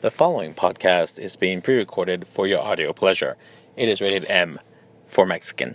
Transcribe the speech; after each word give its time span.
The 0.00 0.10
following 0.10 0.54
podcast 0.54 1.18
is 1.18 1.36
being 1.36 1.60
pre 1.60 1.76
recorded 1.76 2.26
for 2.26 2.46
your 2.46 2.60
audio 2.60 2.94
pleasure. 2.94 3.36
It 3.76 3.86
is 3.86 4.00
rated 4.00 4.24
M 4.30 4.58
for 5.06 5.26
Mexican. 5.26 5.74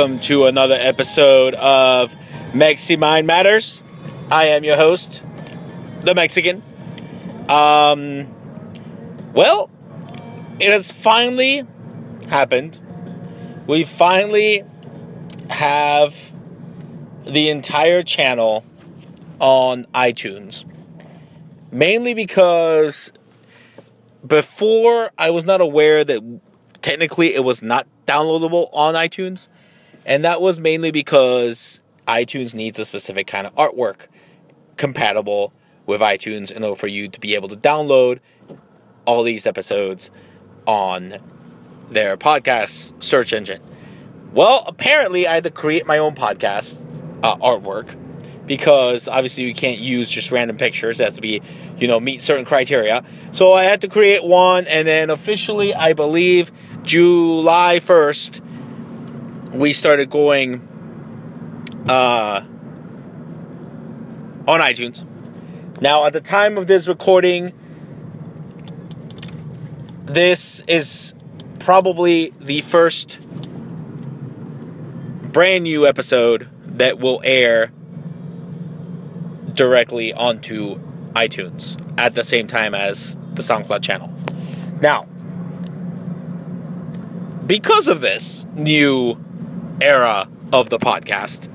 Welcome 0.00 0.20
to 0.20 0.46
another 0.46 0.78
episode 0.80 1.52
of 1.56 2.16
Mexi 2.52 2.98
Mind 2.98 3.26
Matters. 3.26 3.82
I 4.30 4.46
am 4.46 4.64
your 4.64 4.76
host, 4.76 5.22
the 6.00 6.14
Mexican. 6.14 6.62
Um, 7.50 8.34
well, 9.34 9.68
it 10.58 10.70
has 10.70 10.90
finally 10.90 11.66
happened. 12.30 12.80
We 13.66 13.84
finally 13.84 14.64
have 15.50 16.32
the 17.26 17.50
entire 17.50 18.00
channel 18.00 18.64
on 19.38 19.84
iTunes. 19.94 20.64
Mainly 21.70 22.14
because 22.14 23.12
before 24.26 25.10
I 25.18 25.28
was 25.28 25.44
not 25.44 25.60
aware 25.60 26.04
that 26.04 26.40
technically 26.80 27.34
it 27.34 27.44
was 27.44 27.62
not 27.62 27.86
downloadable 28.06 28.70
on 28.72 28.94
iTunes. 28.94 29.50
And 30.06 30.24
that 30.24 30.40
was 30.40 30.58
mainly 30.58 30.90
because 30.90 31.82
iTunes 32.08 32.54
needs 32.54 32.78
a 32.78 32.84
specific 32.84 33.26
kind 33.26 33.46
of 33.46 33.54
artwork 33.54 34.06
compatible 34.76 35.52
with 35.86 36.00
iTunes 36.00 36.50
in 36.50 36.62
order 36.62 36.76
for 36.76 36.86
you 36.86 37.08
to 37.08 37.20
be 37.20 37.34
able 37.34 37.48
to 37.48 37.56
download 37.56 38.20
all 39.04 39.22
these 39.22 39.46
episodes 39.46 40.10
on 40.66 41.16
their 41.88 42.16
podcast 42.16 43.02
search 43.02 43.32
engine. 43.32 43.60
Well, 44.32 44.62
apparently, 44.66 45.26
I 45.26 45.34
had 45.34 45.44
to 45.44 45.50
create 45.50 45.86
my 45.86 45.98
own 45.98 46.14
podcast 46.14 47.02
uh, 47.22 47.36
artwork 47.36 47.96
because 48.46 49.08
obviously 49.08 49.44
you 49.44 49.54
can't 49.54 49.78
use 49.78 50.10
just 50.10 50.32
random 50.32 50.56
pictures. 50.56 51.00
It 51.00 51.04
has 51.04 51.14
to 51.16 51.20
be, 51.20 51.42
you 51.78 51.88
know, 51.88 52.00
meet 52.00 52.22
certain 52.22 52.44
criteria. 52.44 53.04
So 53.32 53.52
I 53.52 53.64
had 53.64 53.80
to 53.82 53.88
create 53.88 54.24
one, 54.24 54.66
and 54.66 54.86
then 54.86 55.10
officially, 55.10 55.74
I 55.74 55.92
believe 55.92 56.52
July 56.82 57.80
1st, 57.80 58.40
we 59.52 59.72
started 59.72 60.10
going 60.10 60.66
uh, 61.88 62.44
on 64.46 64.60
iTunes. 64.60 65.06
Now, 65.80 66.04
at 66.04 66.12
the 66.12 66.20
time 66.20 66.58
of 66.58 66.66
this 66.66 66.86
recording, 66.86 67.52
this 70.04 70.62
is 70.68 71.14
probably 71.58 72.32
the 72.40 72.60
first 72.60 73.20
brand 75.32 75.64
new 75.64 75.86
episode 75.86 76.48
that 76.64 76.98
will 76.98 77.20
air 77.24 77.72
directly 79.54 80.12
onto 80.12 80.78
iTunes 81.12 81.80
at 81.98 82.14
the 82.14 82.24
same 82.24 82.46
time 82.46 82.74
as 82.74 83.16
the 83.34 83.42
SoundCloud 83.42 83.82
channel. 83.82 84.12
Now, 84.80 85.04
because 87.46 87.88
of 87.88 88.00
this 88.00 88.46
new 88.54 89.18
era 89.80 90.28
of 90.52 90.70
the 90.70 90.78
podcast, 90.78 91.48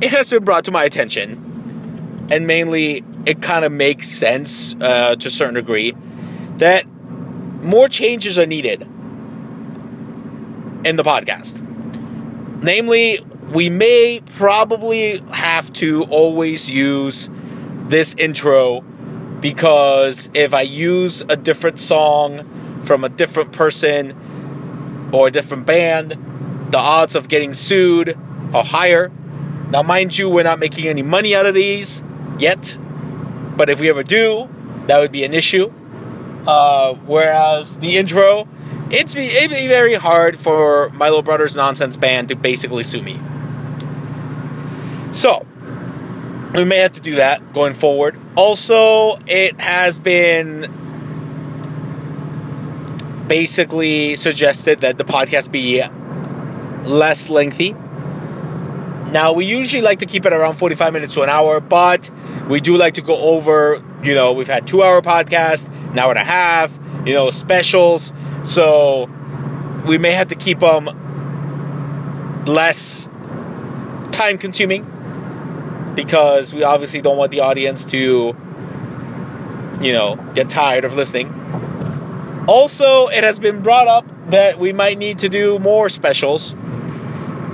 it 0.00 0.10
has 0.10 0.30
been 0.30 0.44
brought 0.44 0.64
to 0.64 0.70
my 0.70 0.84
attention, 0.84 2.28
and 2.30 2.46
mainly 2.46 3.04
it 3.26 3.42
kind 3.42 3.64
of 3.64 3.72
makes 3.72 4.08
sense 4.08 4.74
uh, 4.80 5.16
to 5.16 5.28
a 5.28 5.30
certain 5.30 5.54
degree 5.54 5.94
that 6.58 6.84
more 7.62 7.88
changes 7.88 8.38
are 8.38 8.46
needed 8.46 8.82
in 10.84 10.96
the 10.96 11.02
podcast. 11.02 11.64
Namely, 12.62 13.20
we 13.50 13.70
may 13.70 14.20
probably 14.34 15.18
have 15.32 15.72
to 15.74 16.04
always 16.04 16.70
use 16.70 17.28
this 17.88 18.14
intro 18.14 18.80
because 19.40 20.28
if 20.34 20.52
I 20.52 20.62
use 20.62 21.22
a 21.22 21.36
different 21.36 21.80
song 21.80 22.80
from 22.82 23.04
a 23.04 23.08
different 23.08 23.52
person 23.52 24.16
or 25.12 25.28
a 25.28 25.30
different 25.30 25.66
band, 25.66 26.16
the 26.70 26.78
odds 26.78 27.14
of 27.14 27.28
getting 27.28 27.52
sued 27.52 28.16
are 28.52 28.64
higher. 28.64 29.10
Now, 29.70 29.82
mind 29.82 30.16
you, 30.16 30.28
we're 30.28 30.44
not 30.44 30.58
making 30.58 30.86
any 30.86 31.02
money 31.02 31.34
out 31.34 31.46
of 31.46 31.54
these 31.54 32.02
yet, 32.38 32.76
but 33.56 33.68
if 33.68 33.80
we 33.80 33.90
ever 33.90 34.02
do, 34.02 34.48
that 34.86 34.98
would 34.98 35.12
be 35.12 35.24
an 35.24 35.34
issue. 35.34 35.72
Uh, 36.46 36.94
whereas 36.94 37.76
the 37.78 37.98
intro, 37.98 38.48
it's 38.90 39.14
be, 39.14 39.26
it'd 39.26 39.50
be 39.50 39.68
very 39.68 39.94
hard 39.94 40.38
for 40.38 40.88
my 40.90 41.06
little 41.06 41.22
brother's 41.22 41.54
nonsense 41.54 41.96
band 41.96 42.28
to 42.28 42.36
basically 42.36 42.82
sue 42.82 43.02
me. 43.02 43.18
So, 45.12 45.46
we 46.54 46.64
may 46.64 46.78
have 46.78 46.92
to 46.92 47.00
do 47.00 47.16
that 47.16 47.52
going 47.52 47.74
forward. 47.74 48.18
Also, 48.36 49.18
it 49.26 49.60
has 49.60 49.98
been 49.98 50.87
basically 53.28 54.16
suggested 54.16 54.80
that 54.80 54.98
the 54.98 55.04
podcast 55.04 55.52
be 55.52 55.82
less 56.88 57.30
lengthy. 57.30 57.74
Now, 59.12 59.32
we 59.32 59.44
usually 59.44 59.82
like 59.82 60.00
to 60.00 60.06
keep 60.06 60.26
it 60.26 60.32
around 60.32 60.56
45 60.56 60.92
minutes 60.92 61.14
to 61.14 61.22
an 61.22 61.28
hour, 61.28 61.60
but 61.60 62.10
we 62.48 62.60
do 62.60 62.76
like 62.76 62.94
to 62.94 63.00
go 63.00 63.16
over, 63.16 63.82
you 64.02 64.14
know, 64.14 64.32
we've 64.32 64.48
had 64.48 64.66
two 64.66 64.82
hour 64.82 65.00
podcast, 65.00 65.68
an 65.92 65.98
hour 65.98 66.10
and 66.10 66.18
a 66.18 66.24
half, 66.24 66.78
you 67.06 67.14
know, 67.14 67.30
specials. 67.30 68.12
So 68.42 69.08
we 69.86 69.98
may 69.98 70.12
have 70.12 70.28
to 70.28 70.34
keep 70.34 70.60
them 70.60 70.86
less 72.44 73.08
time 74.12 74.38
consuming 74.38 74.84
because 75.94 76.52
we 76.52 76.62
obviously 76.62 77.00
don't 77.00 77.16
want 77.16 77.30
the 77.30 77.40
audience 77.40 77.84
to, 77.86 78.36
you 79.80 79.92
know, 79.92 80.16
get 80.34 80.48
tired 80.48 80.84
of 80.84 80.96
listening. 80.96 81.37
Also, 82.48 83.08
it 83.08 83.24
has 83.24 83.38
been 83.38 83.60
brought 83.60 83.88
up 83.88 84.30
that 84.30 84.58
we 84.58 84.72
might 84.72 84.96
need 84.96 85.18
to 85.18 85.28
do 85.28 85.58
more 85.58 85.90
specials. 85.90 86.56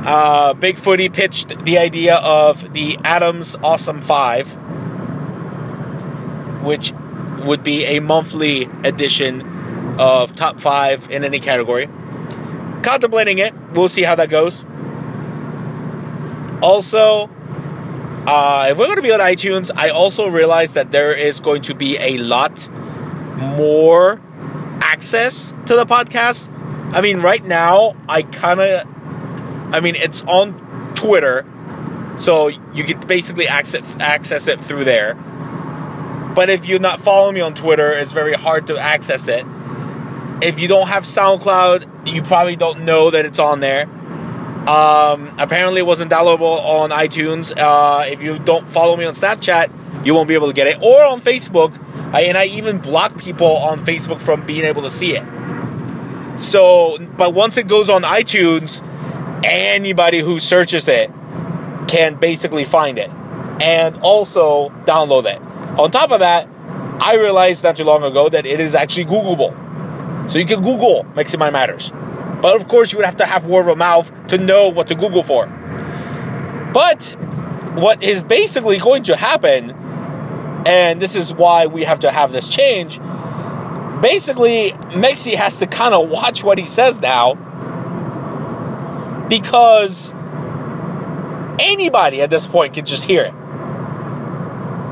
Uh, 0.06 0.54
Big 0.54 0.78
Footy 0.78 1.08
pitched 1.08 1.64
the 1.64 1.78
idea 1.78 2.14
of 2.14 2.72
the 2.74 2.96
Adams 3.02 3.56
Awesome 3.56 4.00
Five, 4.00 4.46
which 6.62 6.92
would 7.44 7.64
be 7.64 7.84
a 7.86 8.00
monthly 8.00 8.70
edition 8.84 9.42
of 9.98 10.32
top 10.36 10.60
five 10.60 11.10
in 11.10 11.24
any 11.24 11.40
category. 11.40 11.88
Contemplating 12.82 13.38
it, 13.38 13.52
we'll 13.72 13.88
see 13.88 14.02
how 14.02 14.14
that 14.14 14.30
goes. 14.30 14.64
Also, 16.62 17.28
uh, 18.28 18.68
if 18.70 18.78
we're 18.78 18.86
going 18.86 18.96
to 18.96 19.02
be 19.02 19.12
on 19.12 19.18
iTunes, 19.18 19.72
I 19.74 19.88
also 19.88 20.28
realize 20.28 20.74
that 20.74 20.92
there 20.92 21.12
is 21.12 21.40
going 21.40 21.62
to 21.62 21.74
be 21.74 21.98
a 21.98 22.18
lot 22.18 22.68
more 23.36 24.20
access 24.94 25.52
to 25.66 25.74
the 25.74 25.84
podcast. 25.84 26.48
I 26.94 27.00
mean, 27.00 27.18
right 27.18 27.44
now, 27.44 27.96
I 28.08 28.22
kind 28.22 28.60
of, 28.60 28.86
I 29.74 29.80
mean, 29.80 29.96
it's 29.96 30.22
on 30.22 30.94
Twitter, 30.94 31.44
so 32.16 32.46
you 32.46 32.84
can 32.84 33.00
basically 33.00 33.48
access 33.48 33.96
access 33.98 34.46
it 34.46 34.60
through 34.64 34.84
there. 34.84 35.14
But 36.36 36.48
if 36.48 36.66
you're 36.68 36.78
not 36.78 37.00
following 37.00 37.34
me 37.34 37.40
on 37.40 37.54
Twitter, 37.54 37.90
it's 37.90 38.12
very 38.12 38.34
hard 38.34 38.68
to 38.68 38.78
access 38.78 39.26
it. 39.26 39.44
If 40.40 40.60
you 40.60 40.68
don't 40.68 40.86
have 40.86 41.02
SoundCloud, 41.02 42.06
you 42.06 42.22
probably 42.22 42.54
don't 42.54 42.84
know 42.84 43.10
that 43.10 43.26
it's 43.26 43.40
on 43.40 43.58
there. 43.58 43.86
Um, 44.68 45.34
apparently, 45.38 45.80
it 45.80 45.86
wasn't 45.86 46.10
downloadable 46.10 46.58
on 46.60 46.90
iTunes. 46.90 47.52
Uh, 47.56 48.04
if 48.06 48.22
you 48.22 48.38
don't 48.38 48.68
follow 48.68 48.96
me 48.96 49.04
on 49.04 49.14
Snapchat, 49.14 50.06
you 50.06 50.14
won't 50.14 50.28
be 50.28 50.34
able 50.34 50.48
to 50.48 50.54
get 50.54 50.66
it, 50.66 50.82
or 50.82 51.04
on 51.04 51.20
Facebook. 51.20 51.78
I, 52.12 52.22
and 52.22 52.38
I 52.38 52.46
even 52.46 52.78
block 52.78 53.18
people 53.18 53.56
on 53.56 53.84
Facebook 53.84 54.20
from 54.20 54.46
being 54.46 54.64
able 54.64 54.82
to 54.82 54.90
see 54.90 55.16
it. 55.16 55.24
So, 56.40 56.96
but 57.16 57.34
once 57.34 57.56
it 57.58 57.68
goes 57.68 57.90
on 57.90 58.02
iTunes, 58.02 58.82
anybody 59.44 60.20
who 60.20 60.38
searches 60.38 60.88
it 60.88 61.10
can 61.88 62.14
basically 62.14 62.64
find 62.64 62.98
it 62.98 63.10
and 63.60 64.00
also 64.00 64.70
download 64.84 65.26
it. 65.26 65.40
On 65.78 65.90
top 65.90 66.10
of 66.10 66.20
that, 66.20 66.48
I 67.00 67.16
realized 67.16 67.64
not 67.64 67.76
too 67.76 67.84
long 67.84 68.02
ago 68.02 68.28
that 68.28 68.46
it 68.46 68.60
is 68.60 68.74
actually 68.74 69.06
Googleable. 69.06 70.30
So 70.30 70.38
you 70.38 70.46
can 70.46 70.62
Google 70.62 71.04
Mexi 71.14 71.38
Matters. 71.38 71.92
But 72.44 72.56
of 72.56 72.68
course, 72.68 72.92
you 72.92 72.98
would 72.98 73.06
have 73.06 73.16
to 73.16 73.24
have 73.24 73.46
word 73.46 73.70
of 73.70 73.78
mouth 73.78 74.12
to 74.26 74.36
know 74.36 74.68
what 74.68 74.88
to 74.88 74.94
Google 74.94 75.22
for. 75.22 75.46
But 76.74 77.16
what 77.72 78.02
is 78.02 78.22
basically 78.22 78.76
going 78.76 79.04
to 79.04 79.16
happen, 79.16 79.70
and 80.66 81.00
this 81.00 81.16
is 81.16 81.32
why 81.32 81.64
we 81.64 81.84
have 81.84 82.00
to 82.00 82.10
have 82.10 82.32
this 82.32 82.50
change, 82.50 83.00
basically, 84.02 84.72
Mexi 84.90 85.32
has 85.36 85.58
to 85.60 85.66
kind 85.66 85.94
of 85.94 86.10
watch 86.10 86.44
what 86.44 86.58
he 86.58 86.66
says 86.66 87.00
now 87.00 87.32
because 89.30 90.12
anybody 91.58 92.20
at 92.20 92.28
this 92.28 92.46
point 92.46 92.74
can 92.74 92.84
just 92.84 93.06
hear 93.06 93.22
it. 93.22 93.32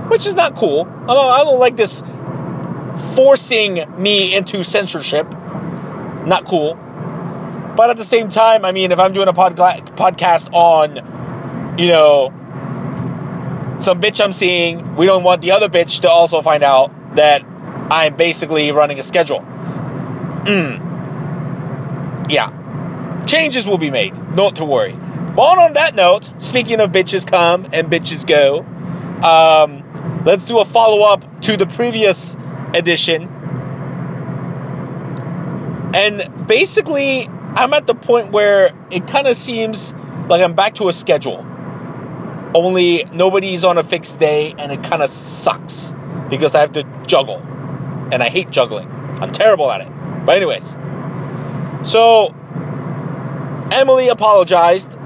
Which 0.09 0.25
is 0.25 0.33
not 0.33 0.57
cool. 0.57 0.89
I 0.89 1.07
don't, 1.09 1.33
I 1.35 1.45
don't 1.45 1.59
like 1.59 1.77
this 1.77 2.03
forcing 3.15 3.85
me 4.01 4.35
into 4.35 4.65
censorship. 4.65 5.31
Not 6.25 6.47
cool. 6.47 6.79
But 7.77 7.91
at 7.91 7.97
the 7.97 8.05
same 8.05 8.29
time, 8.29 8.65
I 8.65 8.73
mean, 8.73 8.93
if 8.93 8.99
I'm 8.99 9.13
doing 9.13 9.29
a 9.29 9.33
pod- 9.33 9.57
podcast 9.57 10.53
on, 10.53 11.79
you 11.79 11.89
know, 11.89 12.29
some 13.81 14.01
bitch 14.01 14.23
I'm 14.23 14.33
seeing, 14.33 14.95
we 14.97 15.07
don't 15.07 15.25
want 15.25 15.43
the 15.43 15.53
other 15.53 15.69
bitch 15.69 16.01
to 16.03 16.09
also 16.09 16.43
find 16.43 16.63
out 16.63 16.93
that 17.17 17.43
I'm 17.91 18.17
basically 18.17 18.71
running 18.73 18.99
a 18.99 19.03
schedule. 19.03 19.41
Mm. 20.45 20.81
Yeah. 22.31 23.25
Changes 23.27 23.67
will 23.67 23.79
be 23.79 23.91
made. 23.91 24.15
Not 24.35 24.57
to 24.57 24.65
worry. 24.65 24.93
But 24.93 25.59
on 25.59 25.73
that 25.75 25.95
note, 25.95 26.31
speaking 26.39 26.81
of 26.81 26.91
bitches 26.93 27.27
come 27.27 27.67
and 27.73 27.89
bitches 27.89 28.27
go, 28.27 28.61
um, 29.27 30.23
let's 30.25 30.45
do 30.45 30.59
a 30.59 30.65
follow 30.65 31.03
up 31.03 31.43
to 31.43 31.57
the 31.57 31.67
previous 31.67 32.37
edition. 32.75 33.29
And 35.95 36.47
basically, 36.47 37.29
I'm 37.55 37.75
at 37.75 37.87
the 37.87 37.95
point 37.95 38.33
where 38.33 38.73
it 38.91 39.07
kind 39.07 39.27
of 39.27 39.37
seems 39.37 39.95
like 40.29 40.43
I'm 40.43 40.55
back 40.55 40.75
to 40.77 40.89
a 40.89 40.93
schedule. 40.93 41.47
Only 42.55 43.05
nobody's 43.13 43.65
on 43.65 43.79
a 43.79 43.83
fixed 43.83 44.19
day, 44.19 44.55
and 44.59 44.73
it 44.73 44.83
kind 44.83 45.03
of 45.03 45.11
sucks 45.11 45.93
because 46.29 46.55
I 46.55 46.61
have 46.61 46.73
to 46.73 46.85
juggle. 47.07 47.37
And 48.11 48.23
I 48.23 48.29
hate 48.29 48.51
juggling. 48.51 48.91
I'm 49.21 49.33
terrible 49.33 49.71
at 49.71 49.81
it. 49.81 49.89
But, 50.27 50.37
anyways. 50.37 50.77
So, 51.83 52.35
Emily 53.73 54.09
apologized 54.09 54.99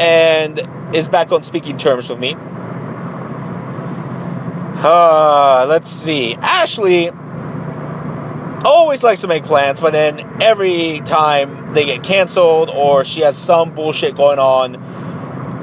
and 0.00 0.60
is 0.94 1.08
back 1.08 1.32
on 1.32 1.42
speaking 1.42 1.76
terms 1.76 2.08
with 2.08 2.18
me. 2.18 2.34
Uh, 4.80 5.66
let's 5.68 5.90
see. 5.90 6.34
Ashley 6.36 7.10
always 8.88 9.04
likes 9.04 9.20
to 9.20 9.28
make 9.28 9.44
plans, 9.44 9.82
but 9.82 9.92
then 9.92 10.18
every 10.40 11.00
time 11.00 11.74
they 11.74 11.84
get 11.84 12.02
canceled 12.02 12.70
or 12.70 13.04
she 13.04 13.20
has 13.20 13.36
some 13.36 13.74
bullshit 13.74 14.16
going 14.16 14.38
on, 14.38 14.76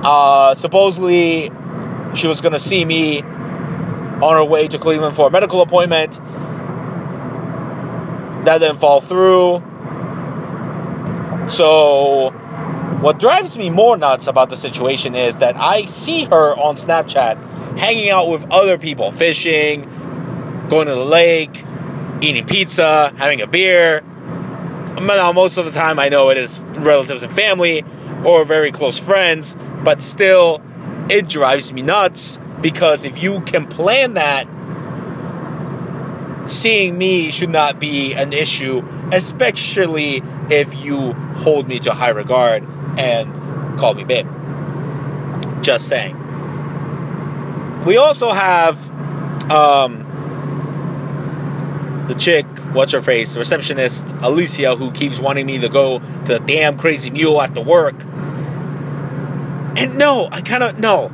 uh, 0.05 0.53
supposedly 0.53 1.49
she 2.13 2.27
was 2.27 2.41
going 2.41 2.53
to 2.53 2.59
see 2.59 2.85
me 2.85 3.23
on 3.23 4.35
her 4.35 4.45
way 4.45 4.67
to 4.67 4.77
Cleveland 4.77 5.15
for 5.15 5.29
a 5.29 5.31
medical 5.31 5.63
appointment. 5.63 6.19
That 8.45 8.59
didn't 8.59 8.77
fall 8.77 9.01
through. 9.01 9.63
So, 11.47 12.29
what 13.01 13.17
drives 13.17 13.57
me 13.57 13.71
more 13.71 13.97
nuts 13.97 14.27
about 14.27 14.51
the 14.51 14.55
situation 14.55 15.15
is 15.15 15.39
that 15.39 15.57
I 15.57 15.85
see 15.85 16.25
her 16.25 16.55
on 16.55 16.75
Snapchat 16.75 17.79
hanging 17.79 18.11
out 18.11 18.29
with 18.29 18.45
other 18.51 18.77
people, 18.77 19.11
fishing, 19.11 19.81
going 20.69 20.85
to 20.85 20.93
the 20.93 21.03
lake, 21.03 21.64
eating 22.25 22.45
pizza, 22.45 23.13
having 23.17 23.41
a 23.41 23.47
beer. 23.47 24.01
Now, 25.01 25.31
most 25.31 25.57
of 25.57 25.65
the 25.65 25.71
time, 25.71 25.99
I 25.99 26.09
know 26.09 26.29
it 26.29 26.37
is 26.37 26.59
relatives 26.59 27.23
and 27.23 27.31
family 27.31 27.83
or 28.23 28.45
very 28.45 28.71
close 28.71 28.99
friends, 28.99 29.55
but 29.83 30.01
still, 30.01 30.61
it 31.09 31.27
drives 31.29 31.71
me 31.71 31.81
nuts 31.81 32.39
because 32.61 33.05
if 33.05 33.21
you 33.21 33.41
can 33.41 33.67
plan 33.67 34.15
that, 34.15 34.47
seeing 36.49 36.97
me 36.97 37.31
should 37.31 37.49
not 37.49 37.79
be 37.79 38.13
an 38.13 38.33
issue, 38.33 38.83
especially 39.11 40.23
if 40.49 40.75
you 40.83 41.13
hold 41.13 41.67
me 41.67 41.79
to 41.79 41.93
high 41.93 42.09
regard 42.09 42.63
and 42.97 43.77
call 43.77 43.93
me 43.93 44.03
babe. 44.03 44.27
Just 45.61 45.87
saying. 45.87 46.21
We 47.85 47.97
also 47.97 48.31
have 48.31 48.79
um, 49.51 50.04
the 52.07 52.15
chick, 52.15 52.45
what's 52.73 52.91
her 52.91 53.01
face, 53.01 53.33
the 53.33 53.39
receptionist, 53.39 54.13
Alicia, 54.21 54.75
who 54.75 54.91
keeps 54.91 55.19
wanting 55.19 55.45
me 55.45 55.59
to 55.59 55.69
go 55.69 55.99
to 55.99 56.33
the 56.33 56.39
damn 56.39 56.77
crazy 56.77 57.09
mule 57.09 57.41
after 57.41 57.61
work. 57.61 57.95
And 59.77 59.97
no, 59.97 60.29
I 60.31 60.41
kind 60.41 60.63
of, 60.63 60.79
no. 60.79 61.07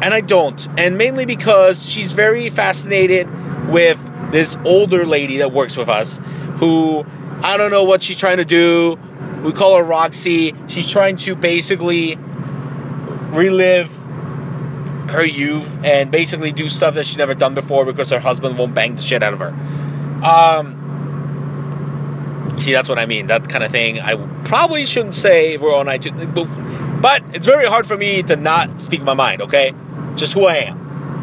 And 0.00 0.14
I 0.14 0.20
don't. 0.20 0.68
And 0.78 0.96
mainly 0.96 1.26
because 1.26 1.88
she's 1.88 2.12
very 2.12 2.50
fascinated 2.50 3.28
with 3.68 4.10
this 4.30 4.56
older 4.64 5.04
lady 5.06 5.38
that 5.38 5.52
works 5.52 5.76
with 5.76 5.88
us 5.88 6.20
who 6.58 7.04
I 7.42 7.56
don't 7.56 7.70
know 7.70 7.84
what 7.84 8.02
she's 8.02 8.18
trying 8.18 8.36
to 8.38 8.44
do. 8.44 8.98
We 9.42 9.52
call 9.52 9.76
her 9.76 9.82
Roxy. 9.82 10.54
She's 10.68 10.90
trying 10.90 11.16
to 11.18 11.34
basically 11.34 12.16
relive 13.30 13.97
her 15.08 15.24
youth 15.24 15.78
and 15.84 16.10
basically 16.10 16.52
do 16.52 16.68
stuff 16.68 16.94
that 16.94 17.06
she's 17.06 17.18
never 17.18 17.34
done 17.34 17.54
before 17.54 17.84
because 17.84 18.10
her 18.10 18.20
husband 18.20 18.58
won't 18.58 18.74
bang 18.74 18.96
the 18.96 19.02
shit 19.02 19.22
out 19.22 19.32
of 19.32 19.38
her. 19.38 19.54
Um, 20.24 20.74
see, 22.58 22.72
that's 22.72 22.88
what 22.88 22.98
I 22.98 23.06
mean. 23.06 23.28
That 23.28 23.48
kind 23.48 23.64
of 23.64 23.70
thing. 23.70 24.00
I 24.00 24.16
probably 24.44 24.84
shouldn't 24.86 25.14
say 25.14 25.54
if 25.54 25.60
we're 25.60 25.74
on 25.74 25.86
iTunes, 25.86 27.00
but 27.00 27.22
it's 27.32 27.46
very 27.46 27.66
hard 27.66 27.86
for 27.86 27.96
me 27.96 28.22
to 28.24 28.36
not 28.36 28.80
speak 28.80 29.02
my 29.02 29.14
mind. 29.14 29.42
Okay, 29.42 29.72
just 30.14 30.34
who 30.34 30.46
I 30.46 30.56
am, 30.56 30.78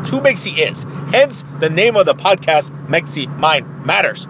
who 0.05 0.21
Mexi 0.21 0.57
is. 0.57 0.83
Hence 1.11 1.43
the 1.59 1.69
name 1.69 1.95
of 1.95 2.05
the 2.05 2.15
podcast, 2.15 2.71
Mexi 2.87 3.27
Mind 3.37 3.85
Matters. 3.85 4.27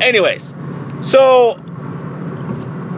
Anyways, 0.00 0.54
so 1.00 1.54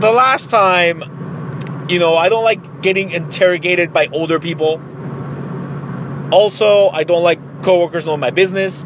the 0.00 0.11
last 0.11 0.50
time, 0.50 1.87
you 1.88 1.99
know, 1.99 2.16
I 2.16 2.28
don't 2.28 2.44
like 2.44 2.82
getting 2.82 3.11
interrogated 3.11 3.92
by 3.92 4.08
older 4.12 4.38
people. 4.40 4.80
Also, 6.30 6.88
I 6.90 7.04
don't 7.04 7.23
like 7.23 7.62
coworkers 7.62 8.06
knowing 8.06 8.20
my 8.20 8.30
business. 8.30 8.85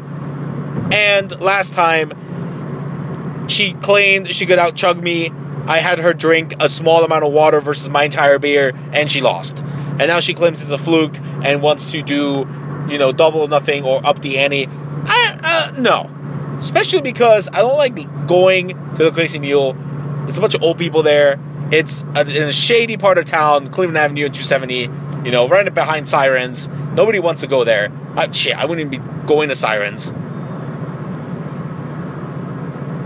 And 0.91 1.39
last 1.41 1.73
time, 1.73 3.47
she 3.47 3.73
claimed 3.73 4.33
she 4.33 4.45
could 4.45 4.59
out 4.59 4.75
chug 4.75 5.01
me. 5.01 5.31
I 5.65 5.79
had 5.79 5.99
her 5.99 6.13
drink 6.13 6.55
a 6.59 6.67
small 6.69 7.03
amount 7.03 7.23
of 7.23 7.31
water 7.31 7.61
versus 7.61 7.89
my 7.89 8.03
entire 8.03 8.39
beer, 8.39 8.73
and 8.91 9.09
she 9.09 9.21
lost. 9.21 9.59
And 9.99 10.07
now 10.07 10.19
she 10.19 10.33
claims 10.33 10.61
it's 10.61 10.71
a 10.71 10.77
fluke 10.77 11.17
and 11.43 11.61
wants 11.61 11.91
to 11.91 12.01
do, 12.01 12.47
you 12.89 12.97
know, 12.97 13.11
double 13.11 13.47
nothing 13.47 13.83
or 13.83 14.05
up 14.05 14.21
the 14.21 14.39
ante. 14.39 14.67
I, 15.05 15.71
uh, 15.75 15.79
no. 15.79 16.09
Especially 16.57 17.01
because 17.01 17.49
I 17.51 17.59
don't 17.59 17.77
like 17.77 18.27
going 18.27 18.69
to 18.69 19.03
the 19.03 19.11
Crazy 19.11 19.39
Mule. 19.39 19.73
There's 20.21 20.37
a 20.37 20.41
bunch 20.41 20.55
of 20.55 20.63
old 20.63 20.77
people 20.77 21.03
there. 21.03 21.39
It's 21.71 22.03
in 22.03 22.43
a 22.43 22.51
shady 22.51 22.97
part 22.97 23.17
of 23.17 23.25
town, 23.25 23.67
Cleveland 23.67 23.97
Avenue 23.97 24.25
and 24.25 24.33
270, 24.33 24.87
you 25.23 25.31
know, 25.31 25.47
right 25.47 25.73
behind 25.73 26.07
Sirens. 26.07 26.67
Nobody 26.67 27.19
wants 27.19 27.41
to 27.41 27.47
go 27.47 27.63
there. 27.63 27.91
I, 28.15 28.31
shit, 28.31 28.57
I 28.57 28.65
wouldn't 28.65 28.93
even 28.93 29.03
be 29.03 29.27
going 29.27 29.49
to 29.49 29.55
Sirens 29.55 30.11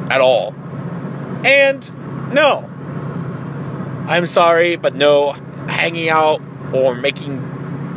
at 0.09 0.21
all. 0.21 0.53
And 1.45 2.33
no, 2.33 2.69
I'm 4.07 4.25
sorry, 4.25 4.75
but 4.75 4.95
no, 4.95 5.31
hanging 5.67 6.09
out 6.09 6.41
or 6.73 6.95
making 6.95 7.43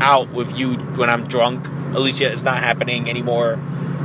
out 0.00 0.30
with 0.30 0.56
you 0.58 0.74
when 0.74 1.10
I'm 1.10 1.26
drunk, 1.26 1.66
Alicia, 1.94 2.30
is 2.30 2.44
not 2.44 2.58
happening 2.58 3.08
anymore. 3.08 3.58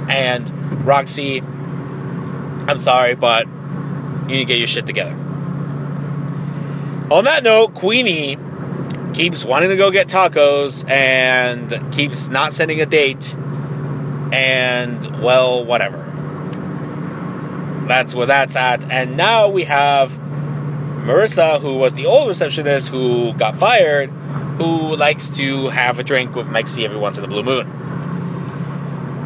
And 0.09 0.85
Roxy, 0.85 1.41
I'm 1.41 2.77
sorry, 2.77 3.15
but 3.15 3.47
you 3.47 4.27
need 4.27 4.39
to 4.39 4.45
get 4.45 4.57
your 4.57 4.67
shit 4.67 4.85
together. 4.85 5.13
On 7.11 7.23
that 7.25 7.43
note, 7.43 7.75
Queenie 7.75 8.37
keeps 9.15 9.45
wanting 9.45 9.69
to 9.69 9.77
go 9.77 9.91
get 9.91 10.07
tacos 10.07 10.87
and 10.89 11.93
keeps 11.93 12.27
not 12.27 12.53
sending 12.53 12.81
a 12.81 12.85
date. 12.85 13.33
And, 14.33 15.21
well, 15.23 15.63
whatever. 15.63 15.97
that's 17.87 18.13
where 18.13 18.25
that's 18.25 18.55
at. 18.55 18.91
And 18.91 19.15
now 19.15 19.49
we 19.49 19.63
have 19.63 20.11
Marissa, 20.11 21.61
who 21.61 21.77
was 21.77 21.95
the 21.95 22.07
old 22.07 22.27
receptionist 22.27 22.89
who 22.89 23.31
got 23.33 23.55
fired, 23.55 24.09
who 24.57 24.95
likes 24.95 25.29
to 25.37 25.69
have 25.69 25.97
a 25.99 26.03
drink 26.03 26.35
with 26.35 26.47
Mexi 26.47 26.83
every 26.83 26.97
once 26.97 27.17
in 27.17 27.23
a 27.23 27.27
blue 27.27 27.43
moon. 27.43 27.71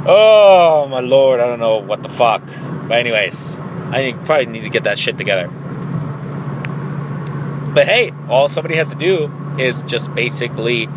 Oh 0.06 0.88
my 0.90 1.00
lord, 1.00 1.40
I 1.40 1.48
don't 1.48 1.60
know 1.60 1.78
what 1.78 2.04
the 2.04 2.10
fuck. 2.10 2.44
But 2.88 3.00
anyways, 3.00 3.58
I 3.58 4.14
probably 4.26 4.48
need 4.48 4.62
to 4.62 4.70
get 4.70 4.84
that 4.84 5.00
shit 5.00 5.18
together. 5.18 5.48
But 7.74 7.88
hey, 7.88 8.12
all 8.28 8.48
somebody 8.48 8.76
has 8.76 8.90
to 8.90 8.96
do 8.96 9.32
is 9.60 9.84
just 9.84 10.14
basically 10.16 10.88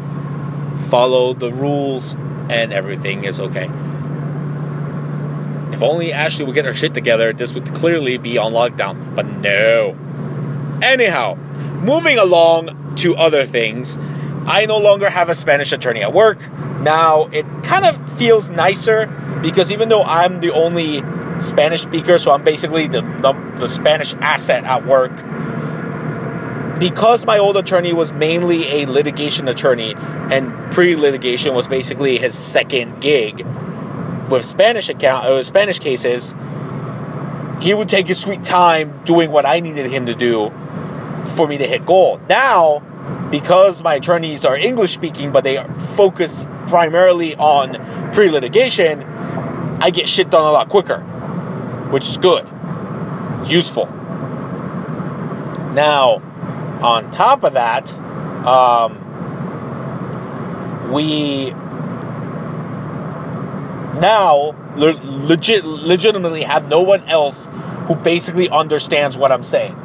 follow 0.89 1.33
the 1.33 1.51
rules 1.51 2.15
and 2.49 2.73
everything 2.73 3.25
is 3.25 3.41
okay. 3.41 3.71
If 5.73 5.83
only 5.83 6.13
Ashley 6.13 6.45
would 6.45 6.55
get 6.55 6.65
her 6.65 6.75
shit 6.75 6.95
together, 6.95 7.33
this 7.33 7.55
would 7.55 7.73
clearly 7.75 8.19
be 8.19 8.39
on 8.39 8.53
lockdown. 8.53 9.15
But 9.15 9.27
no. 9.27 9.97
Anyhow, 10.83 11.37
moving 11.81 12.19
along 12.19 12.95
to 12.97 13.17
other 13.17 13.47
things, 13.47 13.97
I 14.47 14.67
no 14.67 14.79
longer 14.79 15.09
have 15.09 15.29
a 15.29 15.35
Spanish 15.35 15.73
attorney 15.73 16.03
at 16.03 16.13
work. 16.13 16.39
Now, 16.81 17.29
it 17.33 17.47
kind 17.63 17.85
of 17.85 18.19
feels 18.19 18.51
nicer 18.51 19.07
because 19.41 19.73
even 19.73 19.89
though 19.89 20.03
I'm 20.03 20.41
the 20.41 20.53
only 20.53 21.03
Spanish 21.41 21.83
speaker, 21.83 22.19
so 22.19 22.33
I'm 22.33 22.45
basically 22.45 22.87
the, 22.87 23.01
the, 23.01 23.33
the 23.57 23.69
Spanish 23.69 24.15
asset 24.15 24.65
at 24.65 24.85
work, 24.85 25.13
because 26.83 27.25
my 27.25 27.39
old 27.39 27.57
attorney 27.57 27.93
was 27.93 28.13
mainly 28.13 28.67
a 28.67 28.87
litigation 28.87 29.47
attorney 29.47 29.95
and 29.97 30.73
pre-litigation 30.73 31.55
was 31.55 31.69
basically 31.69 32.19
his 32.19 32.37
second 32.37 33.01
gig 33.01 33.47
with 34.29 34.45
Spanish 34.45 34.89
account 34.89 35.27
uh, 35.27 35.41
Spanish 35.45 35.79
cases, 35.79 36.35
he 37.61 37.73
would 37.73 37.89
take 37.89 38.09
his 38.09 38.19
sweet 38.19 38.43
time 38.43 39.01
doing 39.05 39.31
what 39.31 39.47
I 39.47 39.61
needed 39.61 39.93
him 39.93 40.07
to 40.07 40.15
do 40.15 40.51
for 41.29 41.47
me 41.47 41.57
to 41.59 41.69
hit 41.69 41.87
goal. 41.87 42.21
Now, 42.29 42.81
because 43.31 43.81
my 43.81 43.95
attorneys 43.95 44.45
are 44.45 44.57
English 44.57 44.91
speaking, 44.91 45.31
but 45.31 45.45
they 45.45 45.65
focus 45.95 46.45
primarily 46.67 47.37
on 47.37 48.13
pre-litigation, 48.13 49.05
I 49.05 49.91
get 49.91 50.09
shit 50.09 50.31
done 50.31 50.45
a 50.45 50.51
lot 50.51 50.69
quicker, 50.69 50.99
which 51.93 52.09
is 52.09 52.19
good. 52.19 52.45
It's 53.43 53.53
useful. 53.53 53.87
Now, 55.75 56.32
on 56.85 57.11
top 57.11 57.45
of 57.45 57.55
that, 57.55 57.93
um, 58.47 58.99
we 60.93 61.51
now 64.01 64.55
legit 64.77 65.65
legitimately 65.65 66.43
have 66.43 66.69
no 66.69 66.83
one 66.83 67.05
else 67.05 67.49
who 67.87 67.95
basically 67.95 68.49
understands 68.49 69.17
what 69.17 69.31
I'm 69.33 69.45
saying 69.45 69.77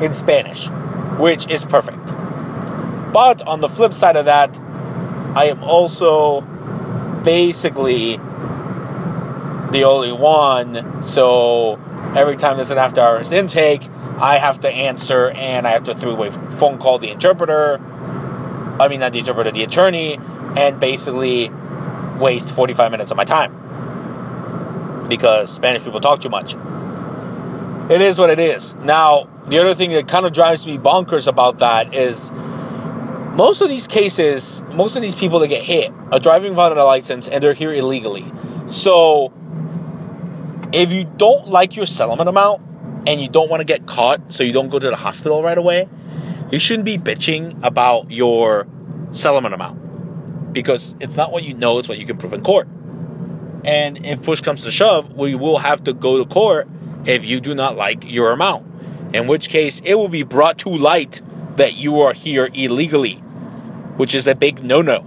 in 0.00 0.14
Spanish, 0.14 0.68
which 1.18 1.48
is 1.48 1.64
perfect. 1.64 2.12
But 3.12 3.42
on 3.46 3.60
the 3.60 3.68
flip 3.68 3.92
side 3.94 4.16
of 4.16 4.26
that, 4.26 4.58
I 5.34 5.46
am 5.46 5.62
also 5.62 6.40
basically 7.22 8.16
the 8.16 9.84
only 9.84 10.12
one, 10.12 11.02
so 11.02 11.78
every 12.16 12.36
time 12.36 12.56
there's 12.56 12.70
an 12.70 12.78
after 12.78 13.00
hours 13.00 13.30
intake, 13.32 13.82
I 14.20 14.36
have 14.36 14.60
to 14.60 14.68
answer 14.68 15.30
and 15.30 15.66
I 15.66 15.70
have 15.70 15.84
to 15.84 15.94
three 15.94 16.12
way 16.12 16.30
phone 16.30 16.78
call 16.78 16.98
the 16.98 17.10
interpreter. 17.10 17.78
I 18.78 18.88
mean, 18.88 19.00
not 19.00 19.12
the 19.12 19.18
interpreter, 19.18 19.50
the 19.50 19.62
attorney, 19.62 20.18
and 20.56 20.78
basically 20.78 21.50
waste 22.18 22.54
45 22.54 22.92
minutes 22.92 23.10
of 23.10 23.16
my 23.16 23.24
time 23.24 25.08
because 25.08 25.52
Spanish 25.52 25.82
people 25.82 26.00
talk 26.00 26.20
too 26.20 26.28
much. 26.28 26.54
It 27.90 28.00
is 28.00 28.18
what 28.18 28.30
it 28.30 28.38
is. 28.38 28.74
Now, 28.74 29.28
the 29.48 29.58
other 29.58 29.74
thing 29.74 29.90
that 29.90 30.06
kind 30.06 30.26
of 30.26 30.32
drives 30.32 30.66
me 30.66 30.78
bonkers 30.78 31.26
about 31.26 31.58
that 31.58 31.92
is 31.94 32.30
most 32.30 33.62
of 33.62 33.68
these 33.68 33.86
cases, 33.86 34.62
most 34.74 34.96
of 34.96 35.02
these 35.02 35.14
people 35.14 35.38
that 35.40 35.48
get 35.48 35.62
hit 35.62 35.92
are 36.12 36.18
driving 36.18 36.50
without 36.50 36.76
a 36.76 36.84
license 36.84 37.26
and 37.26 37.42
they're 37.42 37.54
here 37.54 37.72
illegally. 37.72 38.30
So, 38.68 39.32
if 40.72 40.92
you 40.92 41.04
don't 41.04 41.48
like 41.48 41.74
your 41.74 41.86
settlement 41.86 42.28
amount, 42.28 42.62
and 43.06 43.20
you 43.20 43.28
don't 43.28 43.50
want 43.50 43.60
to 43.60 43.66
get 43.66 43.86
caught 43.86 44.32
so 44.32 44.44
you 44.44 44.52
don't 44.52 44.68
go 44.68 44.78
to 44.78 44.88
the 44.88 44.96
hospital 44.96 45.42
right 45.42 45.58
away, 45.58 45.88
you 46.50 46.58
shouldn't 46.58 46.84
be 46.84 46.98
bitching 46.98 47.62
about 47.64 48.10
your 48.10 48.66
settlement 49.12 49.54
amount 49.54 50.52
because 50.52 50.94
it's 51.00 51.16
not 51.16 51.32
what 51.32 51.44
you 51.44 51.54
know, 51.54 51.78
it's 51.78 51.88
what 51.88 51.98
you 51.98 52.06
can 52.06 52.16
prove 52.16 52.32
in 52.32 52.42
court. 52.42 52.68
And 53.64 54.04
if 54.04 54.22
push 54.22 54.40
comes 54.40 54.64
to 54.64 54.70
shove, 54.70 55.12
we 55.14 55.34
will 55.34 55.58
have 55.58 55.84
to 55.84 55.92
go 55.92 56.22
to 56.22 56.28
court 56.28 56.68
if 57.04 57.24
you 57.24 57.40
do 57.40 57.54
not 57.54 57.76
like 57.76 58.04
your 58.10 58.32
amount. 58.32 58.66
In 59.14 59.26
which 59.26 59.48
case, 59.48 59.80
it 59.84 59.94
will 59.94 60.08
be 60.08 60.22
brought 60.22 60.58
to 60.58 60.70
light 60.70 61.20
that 61.56 61.76
you 61.76 62.00
are 62.00 62.12
here 62.12 62.48
illegally, 62.54 63.16
which 63.96 64.14
is 64.14 64.26
a 64.26 64.34
big 64.34 64.62
no 64.62 64.82
no. 64.82 65.06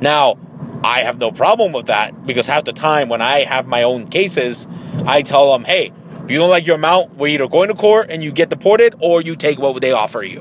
Now, 0.00 0.36
I 0.84 1.00
have 1.00 1.18
no 1.18 1.30
problem 1.30 1.72
with 1.72 1.86
that 1.86 2.26
because 2.26 2.46
half 2.46 2.64
the 2.64 2.72
time 2.72 3.08
when 3.08 3.22
I 3.22 3.44
have 3.44 3.66
my 3.66 3.82
own 3.82 4.08
cases, 4.08 4.66
I 5.06 5.22
tell 5.22 5.52
them, 5.52 5.64
hey, 5.64 5.92
you 6.32 6.38
don't 6.38 6.50
like 6.50 6.66
your 6.66 6.76
amount, 6.76 7.16
we're 7.16 7.28
either 7.28 7.46
going 7.46 7.68
to 7.68 7.74
court 7.74 8.10
and 8.10 8.24
you 8.24 8.32
get 8.32 8.48
deported 8.48 8.94
or 8.98 9.22
you 9.22 9.36
take 9.36 9.58
what 9.58 9.80
they 9.80 9.92
offer 9.92 10.22
you. 10.22 10.40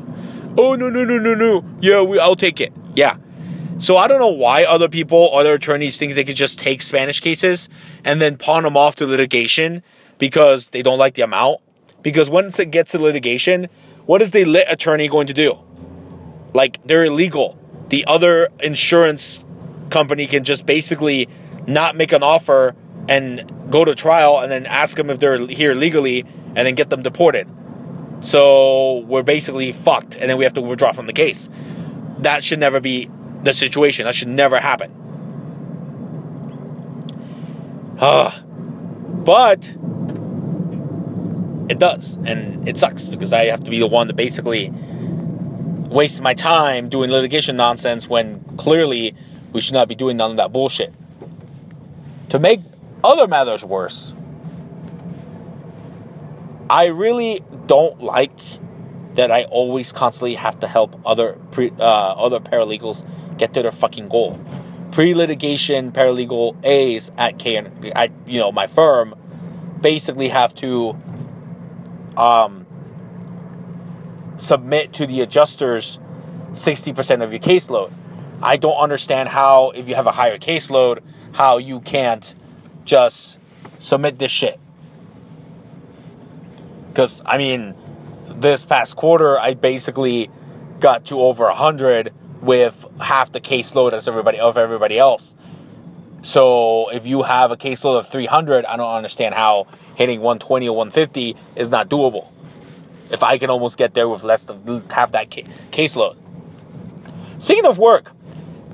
Oh, 0.58 0.76
no, 0.76 0.90
no, 0.90 1.04
no, 1.04 1.18
no, 1.18 1.36
no. 1.36 1.66
Yeah, 1.80 2.02
we, 2.02 2.20
I'll 2.20 2.36
take 2.36 2.60
it. 2.60 2.74
Yeah. 2.96 3.18
So 3.78 3.98
I 3.98 4.08
don't 4.08 4.20
know 4.20 4.30
why 4.30 4.64
other 4.64 4.90
people, 4.90 5.30
other 5.34 5.54
attorneys 5.54 5.98
think 5.98 6.14
they 6.14 6.24
could 6.24 6.36
just 6.36 6.60
take 6.60 6.82
Spanish 6.82 7.20
cases 7.20 7.70
and 8.04 8.22
then 8.22 8.38
pawn 8.38 8.64
them 8.64 8.78
off 8.78 8.96
to 8.98 9.06
litigation 9.06 9.82
because 10.18 10.70
they 10.70 10.82
don't 10.82 10.98
like 10.98 11.16
the 11.16 11.24
amount. 11.24 11.62
Because 12.02 12.30
once 12.30 12.60
it 12.60 12.72
gets 12.72 12.92
to 12.92 13.00
litigation, 13.00 13.68
what 14.06 14.22
is 14.22 14.32
the 14.32 14.46
lit 14.46 14.68
attorney 14.70 15.08
going 15.08 15.28
to 15.28 15.34
do? 15.34 15.58
Like, 16.54 16.80
they're 16.86 17.06
illegal. 17.06 17.58
The 17.90 18.06
other 18.06 18.50
insurance 18.62 19.46
company 19.90 20.28
can 20.28 20.44
just 20.44 20.66
basically 20.66 21.28
not 21.68 21.96
make 21.96 22.12
an 22.12 22.24
offer 22.24 22.76
and 23.08 23.46
go 23.72 23.86
to 23.86 23.96
trial 23.96 24.40
and 24.40 24.52
then 24.52 24.66
ask 24.66 24.98
them 24.98 25.10
if 25.10 25.20
they're 25.20 25.40
here 25.48 25.74
legally 25.74 26.26
and 26.56 26.68
then 26.68 26.76
get 26.76 26.90
them 26.90 27.02
deported. 27.02 27.48
So 28.22 29.00
we're 29.00 29.24
basically 29.24 29.72
fucked 29.72 30.16
and 30.16 30.30
then 30.30 30.38
we 30.38 30.44
have 30.44 30.54
to 30.54 30.62
withdraw 30.62 30.92
from 30.92 31.08
the 31.08 31.14
case. 31.14 31.50
That 32.20 32.44
should 32.44 32.60
never 32.60 32.80
be 32.80 33.10
the 33.44 33.54
situation. 33.54 34.06
That 34.06 34.14
should 34.14 34.28
never 34.28 34.60
happen. 34.60 34.92
Uh, 38.00 38.32
but 39.24 39.76
it 41.70 41.80
does. 41.80 42.18
And 42.26 42.68
it 42.68 42.78
sucks 42.78 43.10
because 43.10 43.34
I 43.34 43.46
have 43.46 43.64
to 43.64 43.72
be 43.72 43.80
the 43.80 43.88
one 43.88 44.08
to 44.08 44.14
basically 44.14 44.72
waste 45.90 46.22
my 46.22 46.34
time 46.34 46.90
doing 46.90 47.10
litigation 47.10 47.56
nonsense 47.58 48.08
when 48.08 48.42
clearly 48.58 49.16
we 49.52 49.62
should 49.62 49.74
not 49.74 49.88
be 49.88 49.96
doing 49.96 50.18
none 50.18 50.32
of 50.32 50.38
that 50.38 50.52
bullshit. 50.52 50.94
To 52.30 52.40
make 52.40 52.62
other 53.04 53.28
matters 53.28 53.64
worse. 53.64 54.14
I 56.70 56.86
really 56.86 57.44
don't 57.66 58.02
like 58.02 58.38
that 59.16 59.32
I 59.32 59.44
always 59.44 59.92
constantly 59.92 60.36
have 60.36 60.60
to 60.62 60.68
help 60.68 61.00
other 61.06 61.38
pre, 61.52 61.72
uh, 61.72 61.84
other 61.84 62.40
paralegals 62.40 63.06
get 63.38 63.54
to 63.56 63.62
their 63.62 63.72
fucking 63.72 64.08
goal. 64.08 64.40
Pre-litigation 64.92 65.92
paralegal 65.92 66.56
A's 66.66 67.12
at 67.18 67.40
K 67.40 67.58
at 67.58 68.12
you 68.26 68.40
know 68.40 68.52
my 68.52 68.68
firm 68.68 69.16
basically 69.82 70.30
have 70.30 70.54
to 70.56 70.98
um, 72.16 72.66
submit 74.38 74.94
to 74.94 75.06
the 75.06 75.22
adjusters 75.22 76.00
60% 76.52 77.24
of 77.24 77.32
your 77.32 77.40
caseload. 77.40 77.92
I 78.42 78.58
don't 78.58 78.78
understand 78.78 79.30
how 79.30 79.72
if 79.72 79.88
you 79.88 79.96
have 79.96 80.08
a 80.08 80.12
higher 80.12 80.38
caseload 80.38 81.00
how 81.34 81.58
you 81.58 81.80
can't 81.80 82.36
just 82.86 83.40
submit 83.80 84.20
this 84.20 84.32
shit. 84.32 84.60
Because, 86.90 87.22
I 87.26 87.38
mean, 87.38 87.76
this 88.28 88.66
past 88.66 88.96
quarter, 88.96 89.40
I 89.40 89.54
basically 89.54 90.30
got 90.80 91.06
to 91.06 91.22
over 91.22 91.46
100 91.46 92.14
with 92.42 92.86
half 93.00 93.32
the 93.32 93.40
caseload 93.40 93.94
as 93.94 94.08
everybody 94.08 94.40
of 94.40 94.58
everybody 94.58 94.98
else. 94.98 95.36
So 96.24 96.90
if 96.90 97.08
you 97.08 97.24
have 97.24 97.52
a 97.52 97.58
caseload 97.58 98.00
of 98.00 98.08
300, 98.08 98.66
I 98.66 98.78
don't 98.78 98.94
understand 98.94 99.36
how 99.36 99.68
hitting 99.96 100.22
120 100.22 100.68
or 100.68 100.76
150 100.76 101.36
is 101.56 101.70
not 101.70 101.90
doable. 101.90 102.30
If 103.12 103.24
I 103.24 103.38
can 103.38 103.50
almost 103.50 103.78
get 103.78 103.94
there 103.94 104.08
with 104.08 104.24
less 104.24 104.46
than 104.46 104.88
half 104.90 105.12
that 105.14 105.30
caseload. 105.30 106.16
Speaking 107.40 107.66
of 107.66 107.78
work, 107.78 108.12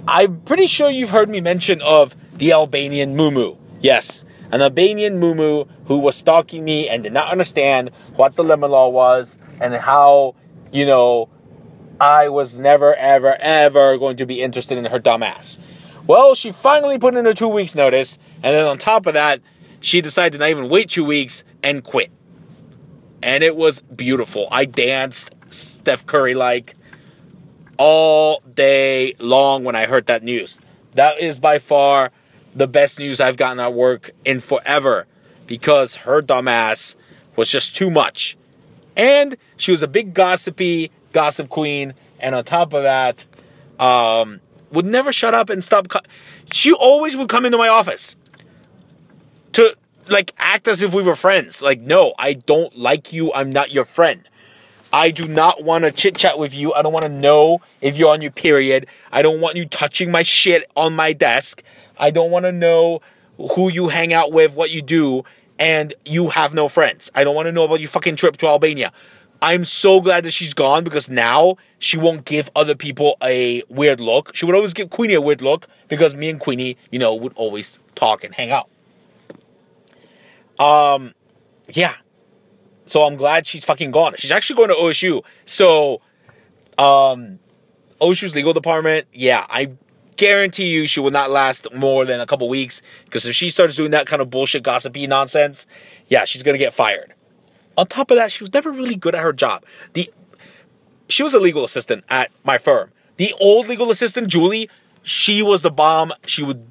I'm 0.08 0.42
pretty 0.42 0.68
sure 0.68 0.90
you've 0.90 1.10
heard 1.10 1.30
me 1.30 1.42
mention 1.42 1.82
of 1.82 2.16
the 2.38 2.52
Albanian 2.52 3.16
Mumu. 3.16 3.58
Yes, 3.80 4.26
an 4.52 4.62
Albanian 4.62 5.20
mumu 5.22 5.68
who 5.86 6.00
was 6.00 6.16
stalking 6.16 6.64
me 6.66 6.90
and 6.90 7.04
did 7.04 7.14
not 7.14 7.32
understand 7.32 7.92
what 8.16 8.36
the 8.36 8.44
lemon 8.44 8.72
law 8.72 8.90
was 8.90 9.38
and 9.62 9.74
how, 9.74 10.36
you 10.72 10.86
know, 10.86 11.30
I 12.00 12.30
was 12.30 12.60
never, 12.60 12.96
ever, 12.96 13.36
ever 13.40 13.98
going 13.98 14.18
to 14.18 14.26
be 14.26 14.42
interested 14.42 14.78
in 14.78 14.86
her 14.86 15.00
dumb 15.00 15.24
ass. 15.24 15.60
Well, 16.08 16.36
she 16.36 16.52
finally 16.52 16.98
put 16.98 17.16
in 17.16 17.26
a 17.28 17.34
two 17.34 17.50
weeks 17.50 17.76
notice, 17.76 18.18
and 18.44 18.56
then 18.56 18.66
on 18.66 18.78
top 18.78 19.06
of 19.06 19.14
that, 19.14 19.42
she 19.80 20.02
decided 20.02 20.34
to 20.34 20.40
not 20.40 20.50
even 20.50 20.70
wait 20.70 20.90
two 20.90 21.06
weeks 21.06 21.44
and 21.62 21.84
quit. 21.84 22.12
and 23.22 23.44
it 23.44 23.56
was 23.56 23.82
beautiful. 23.82 24.48
I 24.52 24.66
danced 24.66 25.36
Steph 25.50 26.06
Curry 26.06 26.34
like 26.34 26.76
all 27.78 28.42
day 28.54 29.14
long 29.20 29.64
when 29.64 29.76
I 29.76 29.86
heard 29.86 30.06
that 30.08 30.24
news. 30.24 30.60
That 30.94 31.20
is 31.20 31.40
by 31.40 31.60
far 31.60 32.12
the 32.58 32.68
best 32.68 33.00
news 33.00 33.22
I've 33.22 33.38
gotten 33.38 33.60
at 33.60 33.74
work 33.74 34.12
in 34.26 34.40
forever 34.40 35.06
because 35.46 35.98
her 35.98 36.22
dumbass 36.22 36.96
was 37.36 37.50
just 37.50 37.76
too 37.76 37.92
much. 37.92 38.36
And 38.96 39.38
she 39.58 39.72
was 39.72 39.84
a 39.84 39.88
big 39.88 40.14
gossipy 40.14 40.92
gossip 41.14 41.50
queen. 41.50 41.94
And 42.20 42.34
on 42.34 42.44
top 42.44 42.74
of 42.74 42.84
that, 42.84 43.26
um, 43.80 44.42
would 44.72 44.86
never 44.86 45.14
shut 45.14 45.36
up 45.36 45.50
and 45.50 45.64
stop. 45.64 45.88
Co- 45.88 46.00
she 46.52 46.74
always 46.74 47.16
would 47.16 47.30
come 47.30 47.46
into 47.46 47.60
my 47.60 47.68
office 47.68 48.16
to 49.54 49.78
like 50.10 50.34
act 50.38 50.68
as 50.68 50.82
if 50.82 50.94
we 50.94 51.04
were 51.04 51.16
friends. 51.16 51.62
Like, 51.62 51.80
no, 51.80 52.16
I 52.18 52.34
don't 52.34 52.76
like 52.76 53.14
you. 53.14 53.32
I'm 53.34 53.52
not 53.52 53.72
your 53.72 53.86
friend. 53.86 54.28
I 54.92 55.12
do 55.12 55.28
not 55.28 55.64
want 55.64 55.84
to 55.84 55.92
chit 55.92 56.18
chat 56.18 56.40
with 56.40 56.56
you. 56.56 56.74
I 56.74 56.82
don't 56.82 56.94
want 56.94 57.04
to 57.04 57.10
know 57.10 57.60
if 57.82 57.98
you're 57.98 58.12
on 58.12 58.22
your 58.22 58.32
period. 58.32 58.88
I 59.12 59.22
don't 59.22 59.42
want 59.42 59.58
you 59.58 59.66
touching 59.66 60.10
my 60.10 60.24
shit 60.24 60.70
on 60.76 60.96
my 60.96 61.14
desk. 61.14 61.62
I 62.00 62.12
don't 62.12 62.32
want 62.32 62.46
to 62.46 62.52
know 62.52 63.02
who 63.56 63.72
you 63.72 63.90
hang 63.90 64.14
out 64.14 64.32
with, 64.32 64.56
what 64.56 64.72
you 64.72 64.82
do, 64.82 65.24
and 65.60 65.94
you 66.06 66.30
have 66.30 66.54
no 66.54 66.68
friends. 66.70 67.12
I 67.16 67.24
don't 67.24 67.36
want 67.36 67.48
to 67.48 67.52
know 67.52 67.66
about 67.66 67.80
your 67.80 67.90
fucking 67.90 68.16
trip 68.16 68.38
to 68.38 68.48
Albania. 68.48 68.92
I'm 69.42 69.66
so 69.66 70.02
glad 70.02 70.24
that 70.24 70.32
she's 70.32 70.54
gone 70.54 70.84
because 70.84 71.10
now 71.10 71.58
she 71.78 71.98
won't 71.98 72.26
give 72.26 72.50
other 72.56 72.76
people 72.76 73.18
a 73.24 73.62
weird 73.70 74.00
look. 74.00 74.36
She 74.36 74.46
would 74.46 74.56
always 74.56 74.74
give 74.74 74.90
Queenie 74.90 75.14
a 75.14 75.22
weird 75.22 75.42
look 75.42 75.68
because 75.88 76.16
me 76.16 76.30
and 76.30 76.40
Queenie, 76.40 76.78
you 76.92 76.98
know, 76.98 77.14
would 77.14 77.34
always 77.36 77.80
talk 77.94 78.24
and 78.24 78.34
hang 78.34 78.52
out. 78.52 78.68
Um, 80.60 81.14
yeah. 81.70 81.94
So 82.86 83.04
I'm 83.04 83.16
glad 83.16 83.46
she's 83.46 83.64
fucking 83.64 83.92
gone. 83.92 84.16
She's 84.18 84.32
actually 84.32 84.56
going 84.56 84.70
to 84.70 84.76
OSU. 84.76 85.24
So, 85.46 86.02
um, 86.78 87.40
OSU's 88.02 88.36
legal 88.36 88.54
department, 88.54 89.08
yeah, 89.14 89.46
I 89.50 89.72
guarantee 90.18 90.70
you 90.70 90.88
she 90.88 91.00
will 91.00 91.12
not 91.12 91.30
last 91.30 91.74
more 91.74 92.04
than 92.06 92.20
a 92.20 92.26
couple 92.26 92.50
weeks 92.50 92.82
because 93.06 93.26
if 93.26 93.36
she 93.36 93.50
starts 93.50 93.76
doing 93.76 93.92
that 93.92 94.08
kind 94.08 94.22
of 94.22 94.30
bullshit, 94.30 94.64
gossipy 94.64 95.08
nonsense, 95.08 95.68
yeah, 96.08 96.26
she's 96.26 96.44
gonna 96.44 96.58
get 96.58 96.74
fired. 96.74 97.14
On 97.78 97.86
top 97.86 98.12
of 98.12 98.18
that, 98.18 98.32
she 98.32 98.44
was 98.44 98.52
never 98.54 98.72
really 98.72 98.96
good 98.96 99.16
at 99.16 99.22
her 99.22 99.34
job. 99.34 99.64
The 99.94 100.12
she 101.10 101.24
was 101.24 101.34
a 101.34 101.40
legal 101.40 101.64
assistant 101.64 102.04
at 102.10 102.32
my 102.44 102.58
firm. 102.58 102.92
The 103.16 103.34
old 103.40 103.68
legal 103.68 103.90
assistant, 103.90 104.28
Julie, 104.28 104.70
she 105.04 105.42
was 105.42 105.62
the 105.62 105.72
bomb. 105.72 106.12
She 106.26 106.44
would 106.44 106.66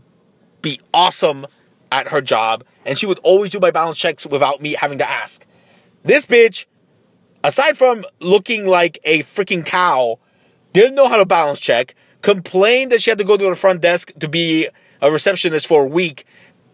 be 0.60 0.80
awesome 0.92 1.46
at 1.90 2.08
her 2.08 2.20
job, 2.20 2.64
and 2.84 2.98
she 2.98 3.06
would 3.06 3.18
always 3.20 3.50
do 3.50 3.60
my 3.60 3.70
balance 3.70 3.96
checks 3.96 4.26
without 4.26 4.60
me 4.60 4.72
having 4.72 4.98
to 4.98 5.08
ask. 5.08 5.46
This 6.02 6.26
bitch, 6.26 6.66
aside 7.42 7.78
from 7.78 8.04
looking 8.20 8.66
like 8.66 8.98
a 9.04 9.20
freaking 9.20 9.64
cow, 9.64 10.18
didn't 10.72 10.94
know 10.94 11.08
how 11.08 11.16
to 11.16 11.24
balance 11.24 11.58
check, 11.60 11.94
complained 12.26 12.90
that 12.90 13.00
she 13.00 13.08
had 13.08 13.18
to 13.18 13.22
go 13.24 13.36
to 13.36 13.48
the 13.48 13.54
front 13.54 13.80
desk 13.80 14.10
to 14.18 14.28
be 14.28 14.68
a 15.00 15.12
receptionist 15.12 15.64
for 15.64 15.82
a 15.82 15.86
week, 15.86 16.26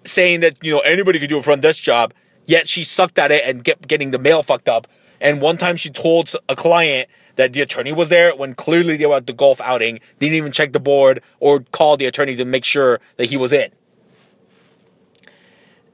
saying 0.03 0.41
that, 0.41 0.57
you 0.63 0.73
know, 0.73 0.81
anybody 0.81 1.19
could 1.19 1.29
do 1.29 1.37
a 1.37 1.43
front 1.43 1.61
desk 1.61 1.83
job, 1.83 2.15
yet 2.47 2.67
she 2.67 2.83
sucked 2.83 3.19
at 3.19 3.31
it 3.31 3.45
and 3.45 3.63
kept 3.63 3.87
getting 3.87 4.13
the 4.13 4.19
mail 4.19 4.43
fucked 4.43 4.67
up. 4.67 4.89
And 5.21 5.43
one 5.43 5.59
time 5.59 5.77
she 5.77 5.91
told 5.91 6.33
a 6.49 6.57
client 6.57 7.11
that 7.37 7.53
the 7.53 7.61
attorney 7.61 7.93
was 7.93 8.09
there 8.09 8.35
when 8.35 8.55
clearly 8.55 8.97
they 8.97 9.05
were 9.05 9.17
at 9.17 9.27
the 9.27 9.35
golf 9.35 9.61
outing, 9.61 10.01
they 10.19 10.29
didn't 10.29 10.37
even 10.37 10.53
check 10.53 10.73
the 10.73 10.81
board 10.81 11.23
or 11.39 11.61
call 11.61 11.99
the 11.99 12.07
attorney 12.07 12.35
to 12.37 12.47
make 12.47 12.65
sure 12.65 12.99
that 13.19 13.27
he 13.27 13.37
was 13.37 13.53
in. 13.53 13.71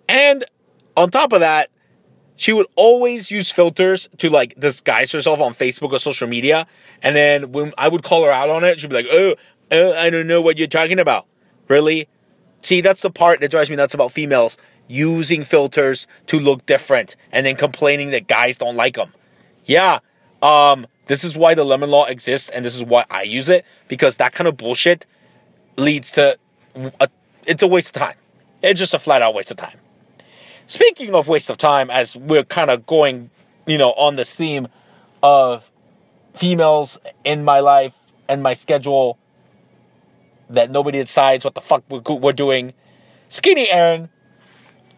And 0.08 0.44
on 0.96 1.10
top 1.10 1.32
of 1.32 1.40
that, 1.40 1.68
she 2.38 2.52
would 2.52 2.66
always 2.76 3.32
use 3.32 3.50
filters 3.50 4.08
to 4.18 4.30
like 4.30 4.58
disguise 4.58 5.10
herself 5.10 5.40
on 5.40 5.54
Facebook 5.54 5.92
or 5.92 5.98
social 5.98 6.28
media. 6.28 6.68
And 7.02 7.16
then 7.16 7.50
when 7.50 7.74
I 7.76 7.88
would 7.88 8.04
call 8.04 8.24
her 8.24 8.30
out 8.30 8.48
on 8.48 8.62
it, 8.62 8.78
she'd 8.78 8.88
be 8.88 8.94
like, 8.94 9.08
oh, 9.10 9.34
uh, 9.72 9.92
I 9.98 10.08
don't 10.08 10.28
know 10.28 10.40
what 10.40 10.56
you're 10.56 10.68
talking 10.68 11.00
about. 11.00 11.26
Really? 11.66 12.08
See, 12.62 12.80
that's 12.80 13.02
the 13.02 13.10
part 13.10 13.40
that 13.40 13.50
drives 13.50 13.70
me 13.70 13.76
nuts 13.76 13.92
about 13.92 14.12
females 14.12 14.56
using 14.86 15.42
filters 15.42 16.06
to 16.26 16.38
look 16.38 16.64
different 16.64 17.16
and 17.32 17.44
then 17.44 17.56
complaining 17.56 18.12
that 18.12 18.28
guys 18.28 18.56
don't 18.56 18.76
like 18.76 18.94
them. 18.94 19.12
Yeah, 19.64 19.98
um, 20.40 20.86
this 21.06 21.24
is 21.24 21.36
why 21.36 21.54
the 21.54 21.64
lemon 21.64 21.90
law 21.90 22.04
exists 22.04 22.48
and 22.50 22.64
this 22.64 22.76
is 22.76 22.84
why 22.84 23.04
I 23.10 23.22
use 23.22 23.50
it 23.50 23.66
because 23.88 24.18
that 24.18 24.32
kind 24.32 24.46
of 24.46 24.56
bullshit 24.56 25.06
leads 25.76 26.12
to 26.12 26.38
a, 27.00 27.08
it's 27.46 27.64
a 27.64 27.66
waste 27.66 27.96
of 27.96 28.02
time. 28.02 28.16
It's 28.62 28.78
just 28.78 28.94
a 28.94 28.98
flat 29.00 29.22
out 29.22 29.34
waste 29.34 29.50
of 29.50 29.56
time. 29.56 29.78
Speaking 30.68 31.14
of 31.14 31.28
waste 31.28 31.48
of 31.48 31.56
time, 31.56 31.90
as 31.90 32.14
we're 32.14 32.44
kind 32.44 32.70
of 32.70 32.84
going, 32.84 33.30
you 33.66 33.78
know, 33.78 33.92
on 33.92 34.16
this 34.16 34.34
theme 34.34 34.68
of 35.22 35.70
females 36.34 36.98
in 37.24 37.42
my 37.42 37.60
life 37.60 37.96
and 38.28 38.42
my 38.42 38.52
schedule 38.52 39.18
that 40.50 40.70
nobody 40.70 40.98
decides 40.98 41.42
what 41.42 41.54
the 41.54 41.62
fuck 41.62 41.84
we're 41.88 42.32
doing. 42.32 42.74
Skinny 43.30 43.70
Aaron 43.70 44.10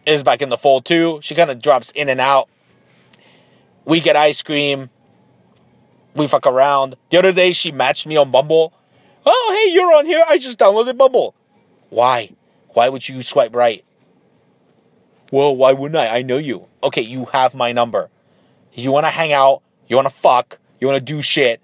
is 0.05 0.25
back 0.25 0.41
in 0.41 0.49
the 0.49 0.57
fold 0.57 0.83
too. 0.83 1.19
She 1.21 1.35
kind 1.35 1.49
of 1.49 1.61
drops 1.61 1.91
in 1.91 2.09
and 2.09 2.19
out. 2.19 2.49
We 3.85 4.01
get 4.01 4.17
ice 4.17 4.43
cream. 4.43 4.89
We 6.17 6.27
fuck 6.27 6.45
around. 6.45 6.95
The 7.11 7.17
other 7.17 7.31
day 7.31 7.53
she 7.53 7.71
matched 7.71 8.05
me 8.05 8.17
on 8.17 8.29
Bumble. 8.29 8.73
Oh, 9.25 9.57
hey, 9.57 9.73
you're 9.73 9.95
on 9.95 10.05
here. 10.05 10.23
I 10.27 10.37
just 10.37 10.59
downloaded 10.59 10.97
Bumble. 10.97 11.33
Why? 11.89 12.31
Why 12.73 12.89
would 12.89 13.07
you 13.07 13.21
swipe 13.21 13.55
right? 13.55 13.85
Well, 15.31 15.55
why 15.55 15.73
wouldn't 15.73 15.97
I? 15.97 16.17
I 16.17 16.21
know 16.21 16.37
you. 16.37 16.67
Okay, 16.83 17.01
you 17.01 17.25
have 17.25 17.55
my 17.55 17.71
number. 17.71 18.09
You 18.73 18.91
want 18.91 19.05
to 19.05 19.09
hang 19.09 19.33
out, 19.33 19.61
you 19.87 19.95
want 19.95 20.07
to 20.07 20.13
fuck, 20.13 20.59
you 20.79 20.87
want 20.87 20.99
to 20.99 21.03
do 21.03 21.21
shit, 21.21 21.61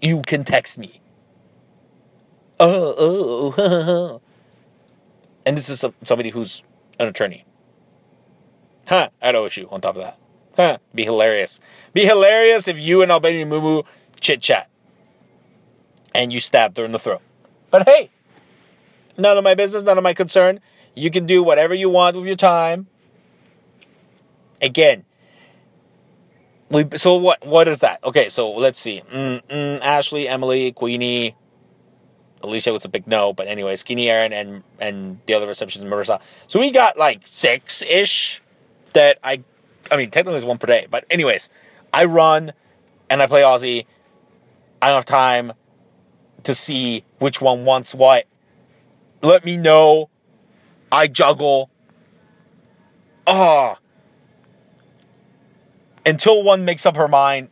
you 0.00 0.22
can 0.22 0.44
text 0.44 0.78
me. 0.78 1.00
Oh, 2.60 3.54
oh, 3.58 4.20
and 5.44 5.56
this 5.56 5.68
is 5.68 5.84
somebody 6.02 6.30
who's 6.30 6.62
an 6.98 7.08
attorney. 7.08 7.44
Huh, 8.86 9.08
I'd 9.20 9.34
OSU 9.34 9.72
on 9.72 9.80
top 9.80 9.96
of 9.96 10.02
that. 10.02 10.18
Huh, 10.56 10.78
be 10.94 11.04
hilarious. 11.04 11.60
Be 11.92 12.04
hilarious 12.04 12.68
if 12.68 12.78
you 12.78 13.02
and 13.02 13.10
Albania 13.10 13.46
Mumu 13.46 13.84
chit 14.20 14.40
chat 14.40 14.68
and 16.14 16.32
you 16.32 16.40
stabbed 16.40 16.76
her 16.78 16.84
in 16.84 16.92
the 16.92 16.98
throat. 16.98 17.22
But 17.70 17.88
hey, 17.88 18.10
none 19.18 19.36
of 19.36 19.42
my 19.44 19.54
business, 19.54 19.82
none 19.82 19.98
of 19.98 20.04
my 20.04 20.14
concern. 20.14 20.60
You 20.94 21.10
can 21.10 21.26
do 21.26 21.42
whatever 21.42 21.74
you 21.74 21.88
want 21.88 22.16
with 22.16 22.26
your 22.26 22.36
time. 22.36 22.86
Again, 24.62 25.04
we 26.70 26.86
so 26.96 27.16
what 27.16 27.44
what 27.46 27.68
is 27.68 27.80
that? 27.80 28.02
Okay, 28.04 28.28
so 28.28 28.50
let's 28.52 28.78
see. 28.78 29.02
Mm, 29.12 29.42
mm, 29.44 29.80
Ashley, 29.80 30.28
Emily, 30.28 30.72
Queenie, 30.72 31.34
Alicia 32.42 32.72
was 32.72 32.84
a 32.84 32.88
big 32.88 33.06
no, 33.06 33.32
but 33.32 33.48
anyway, 33.48 33.74
Skinny 33.76 34.08
Erin 34.08 34.32
and 34.32 34.62
and 34.78 35.18
the 35.26 35.34
other 35.34 35.46
receptions 35.46 35.84
Marissa. 35.84 36.20
So 36.46 36.60
we 36.60 36.70
got 36.70 36.96
like 36.96 37.26
six 37.26 37.82
ish 37.82 38.42
that 38.92 39.18
I, 39.24 39.42
I 39.90 39.96
mean 39.96 40.10
technically 40.10 40.36
it's 40.36 40.46
one 40.46 40.58
per 40.58 40.66
day, 40.66 40.86
but 40.90 41.04
anyways, 41.10 41.50
I 41.92 42.04
run 42.04 42.52
and 43.10 43.22
I 43.22 43.26
play 43.26 43.42
Aussie. 43.42 43.86
I 44.80 44.88
don't 44.88 44.96
have 44.96 45.04
time 45.04 45.54
to 46.44 46.54
see 46.54 47.04
which 47.18 47.40
one 47.40 47.64
wants 47.64 47.94
what. 47.94 48.26
Let 49.22 49.44
me 49.44 49.56
know 49.56 50.10
I 50.90 51.06
juggle. 51.06 51.70
Ah. 53.26 53.78
Until 56.06 56.42
one 56.42 56.64
makes 56.64 56.84
up 56.84 56.96
her 56.96 57.08
mind, 57.08 57.48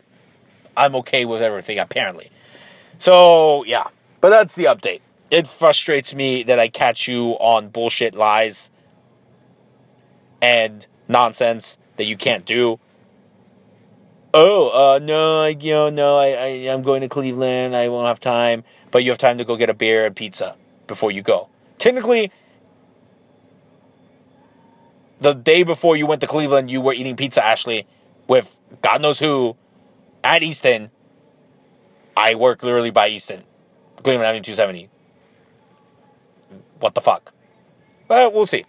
I'm 0.76 0.94
okay 0.96 1.24
with 1.24 1.42
everything, 1.42 1.78
apparently. 1.78 2.30
So, 2.98 3.64
yeah. 3.64 3.88
But 4.20 4.30
that's 4.30 4.54
the 4.54 4.64
update. 4.64 5.00
It 5.30 5.46
frustrates 5.46 6.14
me 6.14 6.42
that 6.44 6.58
I 6.58 6.68
catch 6.68 7.08
you 7.08 7.30
on 7.40 7.68
bullshit 7.68 8.14
lies 8.14 8.70
and 10.42 10.86
nonsense 11.08 11.78
that 11.96 12.04
you 12.04 12.16
can't 12.16 12.44
do. 12.44 12.78
Oh, 14.34 14.94
uh, 14.94 14.98
no, 14.98 15.42
I, 15.42 15.48
you 15.48 15.72
know, 15.72 15.90
no, 15.90 16.16
I, 16.16 16.28
I, 16.28 16.46
I'm 16.72 16.82
going 16.82 17.02
to 17.02 17.08
Cleveland. 17.08 17.76
I 17.76 17.88
won't 17.88 18.06
have 18.06 18.20
time. 18.20 18.64
But 18.90 19.04
you 19.04 19.10
have 19.10 19.18
time 19.18 19.38
to 19.38 19.44
go 19.44 19.56
get 19.56 19.70
a 19.70 19.74
beer 19.74 20.06
and 20.06 20.14
pizza 20.14 20.56
before 20.86 21.10
you 21.10 21.22
go. 21.22 21.48
Technically, 21.78 22.30
the 25.22 25.34
day 25.34 25.62
before 25.62 25.96
you 25.96 26.06
went 26.06 26.20
to 26.20 26.26
Cleveland, 26.26 26.70
you 26.70 26.80
were 26.80 26.92
eating 26.92 27.16
pizza, 27.16 27.44
Ashley, 27.44 27.86
with 28.28 28.58
God 28.82 29.00
knows 29.00 29.20
who 29.20 29.56
at 30.22 30.42
Easton. 30.42 30.90
I 32.16 32.34
work 32.34 32.62
literally 32.62 32.90
by 32.90 33.08
Easton, 33.08 33.44
Cleveland 34.02 34.26
Avenue 34.26 34.42
270. 34.42 34.90
What 36.80 36.94
the 36.94 37.00
fuck? 37.00 37.32
But 38.08 38.34
we'll 38.34 38.46
see. 38.46 38.66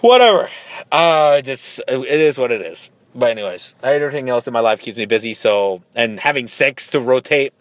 Whatever. 0.00 0.48
Uh, 0.92 1.40
this 1.40 1.80
it 1.88 2.04
is 2.06 2.38
what 2.38 2.52
it 2.52 2.60
is. 2.60 2.90
But 3.14 3.30
anyways, 3.30 3.74
everything 3.82 4.28
else 4.28 4.46
in 4.46 4.52
my 4.52 4.60
life 4.60 4.80
keeps 4.80 4.96
me 4.96 5.06
busy. 5.06 5.34
So, 5.34 5.82
and 5.96 6.20
having 6.20 6.46
six 6.46 6.88
to 6.90 7.00
rotate. 7.00 7.52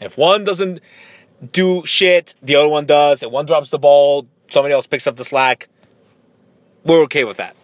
If 0.00 0.18
one 0.18 0.42
doesn't 0.42 0.80
do 1.52 1.86
shit, 1.86 2.34
the 2.42 2.56
other 2.56 2.68
one 2.68 2.86
does. 2.86 3.22
If 3.22 3.30
one 3.30 3.46
drops 3.46 3.70
the 3.70 3.78
ball, 3.78 4.26
somebody 4.50 4.74
else 4.74 4.86
picks 4.86 5.06
up 5.06 5.16
the 5.16 5.24
slack 5.24 5.68
we're 6.84 7.02
okay 7.02 7.24
with 7.24 7.38
that. 7.38 7.56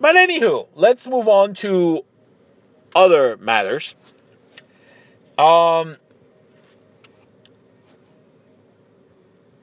But 0.00 0.14
anywho, 0.16 0.68
let's 0.74 1.06
move 1.08 1.28
on 1.28 1.54
to 1.54 2.04
other 2.94 3.36
matters. 3.36 3.94
Um, 5.36 5.96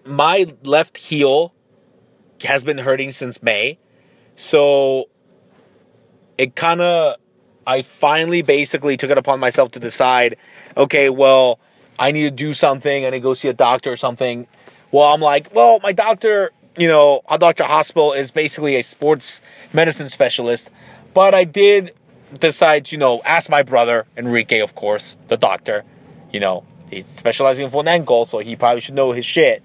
my 0.06 0.46
left 0.64 0.98
heel 0.98 1.54
has 2.44 2.64
been 2.64 2.78
hurting 2.78 3.12
since 3.12 3.42
May. 3.42 3.80
So 4.36 5.10
it 6.38 6.56
kind 6.56 6.82
of, 6.82 7.16
I 7.66 7.82
finally 7.82 8.42
basically 8.42 8.98
took 8.98 9.10
it 9.10 9.18
upon 9.18 9.40
myself 9.40 9.72
to 9.72 9.80
decide 9.80 10.38
okay, 10.78 11.10
well, 11.10 11.60
I 11.98 12.12
need 12.12 12.24
to 12.24 12.32
do 12.32 12.54
something. 12.54 13.06
I 13.06 13.10
need 13.10 13.18
to 13.18 13.20
go 13.22 13.34
see 13.34 13.48
a 13.48 13.54
doctor 13.54 13.92
or 13.92 13.98
something. 13.98 14.48
Well, 14.96 15.14
I'm 15.14 15.20
like, 15.20 15.54
well, 15.54 15.82
my 15.84 15.92
doctor, 15.92 16.52
you 16.78 16.88
know, 16.88 17.20
our 17.26 17.38
doctor 17.38 17.66
hospital 17.66 18.14
is 18.14 18.32
basically 18.32 18.78
a 18.78 18.82
sports 18.82 19.42
medicine 19.74 20.08
specialist. 20.08 20.72
But 21.14 21.34
I 21.34 21.44
did 21.44 21.92
decide 22.40 22.86
to, 22.86 22.96
you 22.96 23.00
know, 23.00 23.22
ask 23.26 23.50
my 23.50 23.62
brother, 23.62 24.06
Enrique, 24.16 24.62
of 24.62 24.74
course, 24.74 25.18
the 25.28 25.36
doctor. 25.36 25.84
You 26.32 26.40
know, 26.40 26.64
he's 26.90 27.08
specializing 27.08 27.66
in 27.66 27.72
foot 27.72 27.80
and 27.80 27.90
ankle, 27.90 28.24
so 28.24 28.40
he 28.40 28.56
probably 28.56 28.80
should 28.80 28.96
know 28.96 29.12
his 29.12 29.26
shit. 29.26 29.62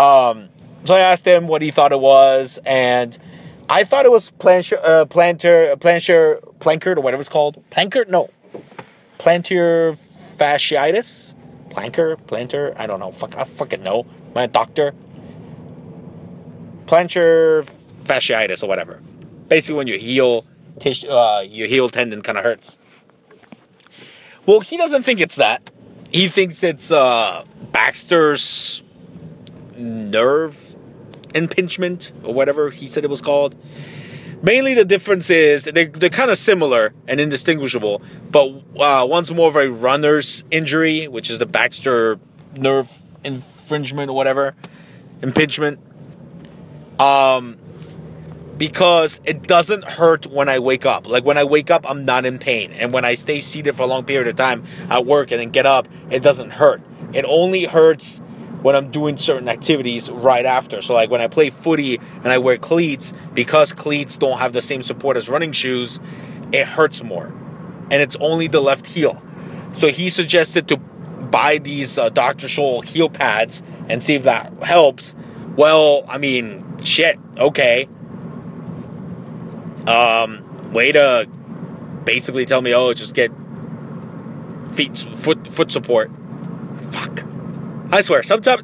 Um, 0.00 0.48
so 0.86 0.94
I 0.94 1.00
asked 1.00 1.26
him 1.26 1.48
what 1.48 1.60
he 1.60 1.70
thought 1.70 1.92
it 1.92 2.00
was, 2.00 2.58
and 2.64 3.18
I 3.68 3.84
thought 3.84 4.06
it 4.06 4.10
was 4.10 4.30
plantar, 4.30 4.78
uh, 4.82 5.04
plantar, 5.04 5.76
plantar, 5.76 6.40
plankard, 6.60 6.96
or 6.96 7.02
whatever 7.02 7.20
it's 7.20 7.28
called. 7.28 7.62
Plankard? 7.68 8.08
No. 8.08 8.30
Plantar 9.18 9.98
fasciitis? 10.38 11.34
Planker? 11.76 12.16
Plantar? 12.16 12.74
I 12.78 12.86
don't 12.86 13.00
know. 13.00 13.12
Fuck, 13.12 13.36
I 13.36 13.44
fucking 13.44 13.82
know. 13.82 14.06
My 14.34 14.46
doctor. 14.46 14.94
Plantar 16.86 17.70
fasciitis 18.04 18.62
or 18.62 18.66
whatever. 18.66 19.00
Basically, 19.48 19.76
when 19.76 19.86
your 19.86 19.98
heel, 19.98 20.46
tissue, 20.80 21.08
uh, 21.08 21.40
your 21.40 21.68
heel 21.68 21.90
tendon 21.90 22.22
kind 22.22 22.38
of 22.38 22.44
hurts. 22.44 22.78
Well, 24.46 24.60
he 24.60 24.78
doesn't 24.78 25.02
think 25.02 25.20
it's 25.20 25.36
that. 25.36 25.70
He 26.10 26.28
thinks 26.28 26.62
it's 26.62 26.90
uh, 26.90 27.44
Baxter's 27.72 28.82
nerve 29.76 30.74
impingement 31.34 32.12
or 32.22 32.32
whatever 32.32 32.70
he 32.70 32.86
said 32.86 33.04
it 33.04 33.10
was 33.10 33.20
called. 33.20 33.54
Mainly, 34.42 34.74
the 34.74 34.84
difference 34.84 35.30
is 35.30 35.64
they're, 35.64 35.86
they're 35.86 36.10
kind 36.10 36.30
of 36.30 36.36
similar 36.36 36.92
and 37.08 37.20
indistinguishable, 37.20 38.02
but 38.30 38.48
uh, 38.78 39.06
one's 39.06 39.32
more 39.32 39.48
of 39.48 39.56
a 39.56 39.68
runner's 39.70 40.44
injury, 40.50 41.08
which 41.08 41.30
is 41.30 41.38
the 41.38 41.46
Baxter 41.46 42.18
nerve 42.56 42.90
infringement 43.24 44.10
or 44.10 44.14
whatever, 44.14 44.54
impingement. 45.22 45.80
Um, 47.00 47.58
because 48.58 49.20
it 49.24 49.42
doesn't 49.42 49.84
hurt 49.84 50.26
when 50.26 50.48
I 50.48 50.58
wake 50.58 50.86
up. 50.86 51.06
Like 51.06 51.24
when 51.24 51.36
I 51.36 51.44
wake 51.44 51.70
up, 51.70 51.88
I'm 51.88 52.04
not 52.04 52.24
in 52.24 52.38
pain, 52.38 52.72
and 52.72 52.92
when 52.92 53.04
I 53.04 53.14
stay 53.14 53.40
seated 53.40 53.74
for 53.74 53.82
a 53.82 53.86
long 53.86 54.04
period 54.04 54.28
of 54.28 54.36
time 54.36 54.64
at 54.88 55.04
work 55.04 55.30
and 55.30 55.40
then 55.40 55.50
get 55.50 55.66
up, 55.66 55.88
it 56.10 56.22
doesn't 56.22 56.50
hurt. 56.50 56.80
It 57.12 57.24
only 57.26 57.64
hurts 57.64 58.20
when 58.66 58.74
I'm 58.74 58.90
doing 58.90 59.16
certain 59.16 59.48
activities 59.48 60.10
right 60.10 60.44
after. 60.44 60.82
So, 60.82 60.92
like 60.92 61.08
when 61.08 61.20
I 61.20 61.28
play 61.28 61.50
footy 61.50 62.00
and 62.24 62.32
I 62.32 62.38
wear 62.38 62.58
cleats, 62.58 63.12
because 63.32 63.72
cleats 63.72 64.18
don't 64.18 64.38
have 64.38 64.52
the 64.52 64.60
same 64.60 64.82
support 64.82 65.16
as 65.16 65.28
running 65.28 65.52
shoes, 65.52 66.00
it 66.50 66.66
hurts 66.66 67.00
more. 67.04 67.26
And 67.92 68.02
it's 68.02 68.16
only 68.16 68.48
the 68.48 68.60
left 68.60 68.86
heel. 68.86 69.22
So, 69.72 69.86
he 69.86 70.08
suggested 70.08 70.66
to 70.66 70.78
buy 70.78 71.58
these 71.58 71.96
uh, 71.96 72.08
Dr. 72.08 72.48
Scholl 72.48 72.84
heel 72.84 73.08
pads 73.08 73.62
and 73.88 74.02
see 74.02 74.16
if 74.16 74.24
that 74.24 74.52
helps. 74.64 75.14
Well, 75.54 76.04
I 76.08 76.18
mean, 76.18 76.78
shit, 76.82 77.20
okay. 77.38 77.88
Um, 79.86 80.72
way 80.72 80.90
to 80.90 81.28
basically 82.02 82.46
tell 82.46 82.62
me, 82.62 82.74
oh, 82.74 82.92
just 82.94 83.14
get 83.14 83.30
feet, 84.72 84.98
foot, 84.98 85.46
foot 85.46 85.70
support. 85.70 86.10
I 87.90 88.00
swear, 88.00 88.22
sometimes. 88.22 88.62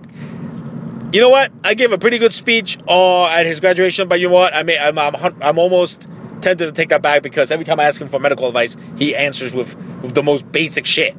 You 1.12 1.20
know 1.20 1.28
what? 1.28 1.52
I 1.62 1.74
gave 1.74 1.92
a 1.92 1.98
pretty 1.98 2.18
good 2.18 2.32
speech 2.32 2.78
uh, 2.88 3.26
at 3.26 3.44
his 3.44 3.60
graduation, 3.60 4.08
but 4.08 4.18
you 4.18 4.28
know 4.28 4.34
what? 4.34 4.54
I 4.54 4.62
mean, 4.62 4.78
I'm, 4.80 4.98
I'm, 4.98 5.42
I'm 5.42 5.58
almost 5.58 6.08
tempted 6.40 6.66
to 6.66 6.72
take 6.72 6.88
that 6.88 7.02
back 7.02 7.22
because 7.22 7.50
every 7.50 7.64
time 7.64 7.78
I 7.78 7.84
ask 7.84 8.00
him 8.00 8.08
for 8.08 8.18
medical 8.18 8.46
advice, 8.48 8.76
he 8.96 9.14
answers 9.14 9.52
with, 9.52 9.76
with 10.02 10.14
the 10.14 10.22
most 10.22 10.50
basic 10.50 10.86
shit. 10.86 11.14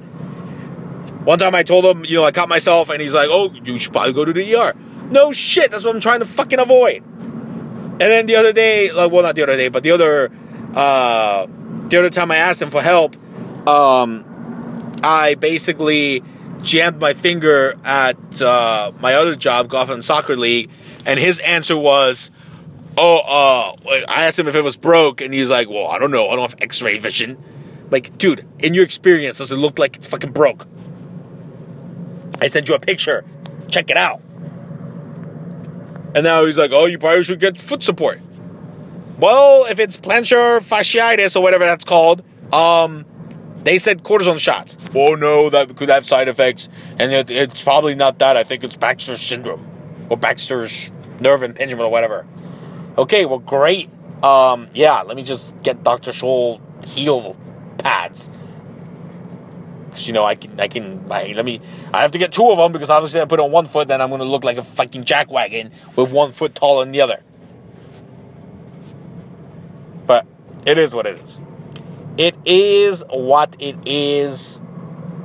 One 1.26 1.40
time 1.40 1.56
I 1.56 1.64
told 1.64 1.86
him, 1.86 2.04
you 2.04 2.18
know, 2.18 2.26
I 2.26 2.32
caught 2.32 2.50
myself, 2.50 2.90
and 2.90 3.02
he's 3.02 3.14
like, 3.14 3.30
"Oh, 3.32 3.54
you 3.64 3.78
should 3.78 3.94
probably 3.94 4.12
go 4.12 4.26
to 4.26 4.34
the 4.34 4.56
ER." 4.56 4.74
No 5.10 5.32
shit, 5.32 5.72
that's 5.72 5.86
what 5.86 5.96
I'm 5.96 6.02
trying 6.02 6.20
to 6.20 6.26
fucking 6.26 6.60
avoid. 6.60 7.02
And 7.04 8.02
then 8.02 8.26
the 8.26 8.36
other 8.36 8.52
day, 8.52 8.92
like, 8.92 9.10
well, 9.10 9.24
not 9.24 9.36
the 9.36 9.44
other 9.44 9.56
day, 9.56 9.70
but 9.70 9.84
the 9.84 9.92
other, 9.92 10.32
uh, 10.74 11.46
the 11.88 11.98
other 12.00 12.10
time 12.10 12.30
I 12.32 12.38
asked 12.38 12.62
him 12.62 12.72
for 12.72 12.82
help, 12.82 13.16
um, 13.68 14.26
I 15.02 15.36
basically 15.36 16.24
jammed 16.64 17.00
my 17.00 17.14
finger 17.14 17.76
at 17.84 18.42
uh, 18.42 18.92
my 19.00 19.14
other 19.16 19.36
job, 19.36 19.70
Gotham 19.70 20.02
Soccer 20.02 20.36
League, 20.36 20.70
and 21.06 21.20
his 21.20 21.40
answer 21.40 21.78
was, 21.78 22.32
"Oh, 22.98 23.20
uh, 23.20 24.04
I 24.08 24.26
asked 24.26 24.40
him 24.40 24.48
if 24.48 24.56
it 24.56 24.64
was 24.64 24.78
broke, 24.78 25.22
and 25.22 25.34
he's 25.34 25.52
like, 25.52 25.70
well, 25.70 25.88
I 25.88 26.00
don't 26.00 26.12
know, 26.12 26.30
I 26.30 26.36
don't 26.36 26.50
have 26.50 26.62
X-ray 26.62 26.98
vision." 27.00 27.38
Like, 27.92 28.18
dude, 28.18 28.46
in 28.60 28.74
your 28.74 28.84
experience, 28.84 29.38
does 29.38 29.52
it 29.52 29.58
look 29.58 29.78
like 29.78 29.96
it's 29.96 30.08
fucking 30.08 30.32
broke? 30.32 30.66
I 32.42 32.48
sent 32.48 32.68
you 32.68 32.76
a 32.76 32.80
picture. 32.80 33.24
Check 33.70 33.90
it 33.90 33.98
out. 33.98 34.22
And 36.16 36.24
now 36.24 36.46
he's 36.46 36.58
like, 36.58 36.72
oh, 36.72 36.86
you 36.86 36.98
probably 36.98 37.24
should 37.24 37.40
get 37.40 37.60
foot 37.60 37.84
support. 37.84 38.20
Well, 39.20 39.66
if 39.70 39.80
it's 39.80 39.96
plantar 39.96 40.58
fasciitis 40.58 41.36
or 41.36 41.42
whatever 41.42 41.66
that's 41.66 41.86
called, 41.86 42.24
um, 42.52 43.06
they 43.64 43.78
said 43.78 44.04
cortisone 44.04 44.40
shots. 44.40 44.78
Oh 44.94 45.16
no, 45.16 45.50
that 45.50 45.76
could 45.76 45.90
have 45.90 46.06
side 46.06 46.28
effects, 46.28 46.70
and 47.00 47.12
it, 47.12 47.32
it's 47.32 47.62
probably 47.62 47.96
not 47.96 48.20
that. 48.20 48.38
I 48.38 48.44
think 48.44 48.64
it's 48.64 48.78
Baxter's 48.78 49.22
syndrome 49.22 49.66
or 50.10 50.18
Baxter's 50.18 50.92
nerve 51.20 51.44
impingement 51.44 51.86
or 51.86 51.92
whatever. 51.92 52.26
Okay, 52.98 53.26
well, 53.26 53.40
great. 53.40 53.90
Um, 54.22 54.70
yeah, 54.74 55.02
let 55.02 55.16
me 55.16 55.24
just 55.24 55.62
get 55.64 55.84
Doctor 55.84 56.12
Scholl 56.12 56.62
heel 56.86 57.36
pads. 57.78 58.30
Cause 59.92 60.08
you 60.08 60.14
know 60.14 60.26
I 60.26 60.34
can 60.34 60.60
I 60.60 60.68
can 60.68 61.06
I, 61.12 61.34
let 61.34 61.46
me 61.46 61.62
I 61.94 62.02
have 62.02 62.12
to 62.14 62.18
get 62.18 62.32
two 62.32 62.50
of 62.50 62.58
them 62.58 62.72
because 62.72 62.90
obviously 62.90 63.22
I 63.22 63.26
put 63.26 63.40
on 63.40 63.52
one 63.52 63.68
foot, 63.68 63.88
then 63.88 64.02
I'm 64.02 64.10
gonna 64.10 64.24
look 64.24 64.44
like 64.44 64.58
a 64.58 64.64
fucking 64.64 65.04
jackwagon 65.04 65.72
with 65.96 66.12
one 66.12 66.32
foot 66.32 66.56
taller 66.56 66.84
than 66.84 66.92
the 66.92 67.02
other. 67.02 67.22
But 70.08 70.26
it 70.66 70.80
is 70.80 70.96
what 70.96 71.06
it 71.06 71.20
is. 71.20 71.42
It 72.18 72.36
is 72.46 73.04
what 73.10 73.56
it 73.60 73.76
is. 73.86 74.62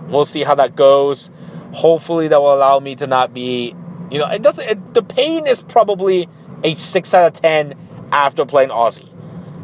We'll 0.08 0.24
see 0.24 0.42
how 0.42 0.54
that 0.54 0.74
goes. 0.74 1.30
Hopefully, 1.72 2.28
that 2.28 2.40
will 2.40 2.54
allow 2.54 2.80
me 2.80 2.94
to 2.96 3.06
not 3.06 3.34
be, 3.34 3.74
you 4.10 4.18
know, 4.18 4.26
it 4.28 4.42
doesn't. 4.42 4.66
It, 4.66 4.94
the 4.94 5.02
pain 5.02 5.46
is 5.46 5.60
probably 5.60 6.28
a 6.64 6.74
six 6.74 7.12
out 7.12 7.26
of 7.26 7.40
ten 7.40 7.74
after 8.10 8.46
playing 8.46 8.70
Aussie, 8.70 9.08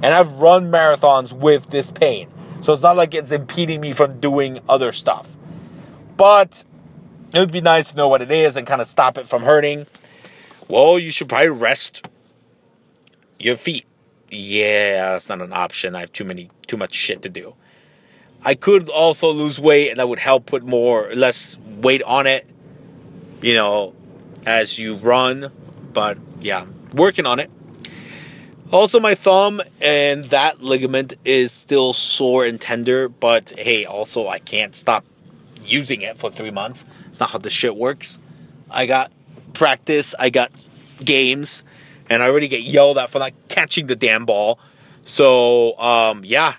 and 0.03 0.07
I've 0.07 0.35
run 0.35 0.71
marathons 0.71 1.33
with 1.33 1.71
this 1.71 1.91
pain, 1.91 2.29
so 2.61 2.75
it's 2.75 2.83
not 2.83 2.97
like 2.97 3.15
it's 3.15 3.33
impeding 3.33 3.81
me 3.81 3.93
from 3.95 4.21
doing 4.21 4.59
other 4.69 4.93
stuff. 4.93 5.35
But 6.19 6.63
it 7.35 7.39
would 7.39 7.53
be 7.53 7.63
nice 7.63 7.91
to 7.93 7.97
know 7.97 8.09
what 8.09 8.21
it 8.21 8.31
is 8.31 8.57
and 8.59 8.67
kind 8.67 8.83
of 8.83 8.87
stop 8.87 9.17
it 9.17 9.27
from 9.27 9.43
hurting. 9.43 9.87
Well, 10.69 10.99
you 10.99 11.11
should 11.11 11.29
probably 11.29 11.49
rest 11.49 12.07
your 13.39 13.57
feet 13.57 13.87
yeah, 14.35 15.13
that's 15.13 15.29
not 15.29 15.41
an 15.41 15.53
option. 15.53 15.95
I 15.95 16.01
have 16.01 16.13
too 16.13 16.25
many, 16.25 16.49
too 16.67 16.77
much 16.77 16.95
shit 16.95 17.23
to 17.23 17.29
do. 17.29 17.55
I 18.45 18.55
could 18.55 18.89
also 18.89 19.33
lose 19.33 19.59
weight, 19.59 19.91
and 19.91 19.99
that 19.99 20.09
would 20.09 20.19
help 20.19 20.47
put 20.47 20.65
more, 20.65 21.11
less 21.15 21.59
weight 21.81 22.03
on 22.03 22.27
it. 22.27 22.47
You 23.41 23.55
know, 23.55 23.95
as 24.47 24.79
you 24.79 24.95
run. 24.97 25.51
But 25.93 26.19
yeah, 26.41 26.67
working 26.93 27.27
on 27.27 27.39
it. 27.39 27.51
Also, 28.71 28.99
my 28.99 29.15
thumb 29.15 29.61
and 29.81 30.25
that 30.27 30.63
ligament 30.63 31.15
is 31.25 31.53
still 31.53 31.93
sore 31.93 32.45
and 32.45 32.61
tender, 32.61 33.09
but 33.09 33.53
hey, 33.57 33.85
also 33.85 34.27
I 34.27 34.41
can't 34.41 34.75
stop 34.75 35.05
using 35.65 36.03
it 36.03 36.19
for 36.19 36.31
three 36.31 36.51
months. 36.51 36.85
It's 37.09 37.21
not 37.21 37.31
how 37.31 37.39
this 37.39 37.53
shit 37.53 37.77
works. 37.77 38.19
I 38.71 38.87
got 38.87 39.13
practice, 39.53 40.15
I 40.19 40.31
got 40.31 40.51
games, 41.05 41.63
and 42.11 42.23
I 42.23 42.29
already 42.29 42.49
get 42.49 42.63
yelled 42.63 42.99
at 42.99 43.11
for 43.11 43.21
not 43.21 43.33
catching 43.55 43.87
the 43.87 43.95
damn 43.95 44.27
ball. 44.27 44.59
So, 45.05 45.79
um, 45.79 46.25
yeah. 46.25 46.55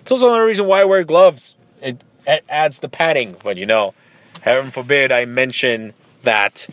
It's 0.00 0.10
also 0.10 0.28
another 0.28 0.46
reason 0.46 0.66
why 0.66 0.80
I 0.80 0.84
wear 0.84 1.04
gloves. 1.04 1.54
It, 1.82 2.02
it 2.26 2.44
adds 2.48 2.78
the 2.78 2.88
padding, 2.88 3.36
but 3.44 3.58
you 3.58 3.66
know, 3.66 3.92
heaven 4.40 4.70
forbid 4.70 5.12
I 5.12 5.26
mention 5.26 5.92
that, 6.22 6.66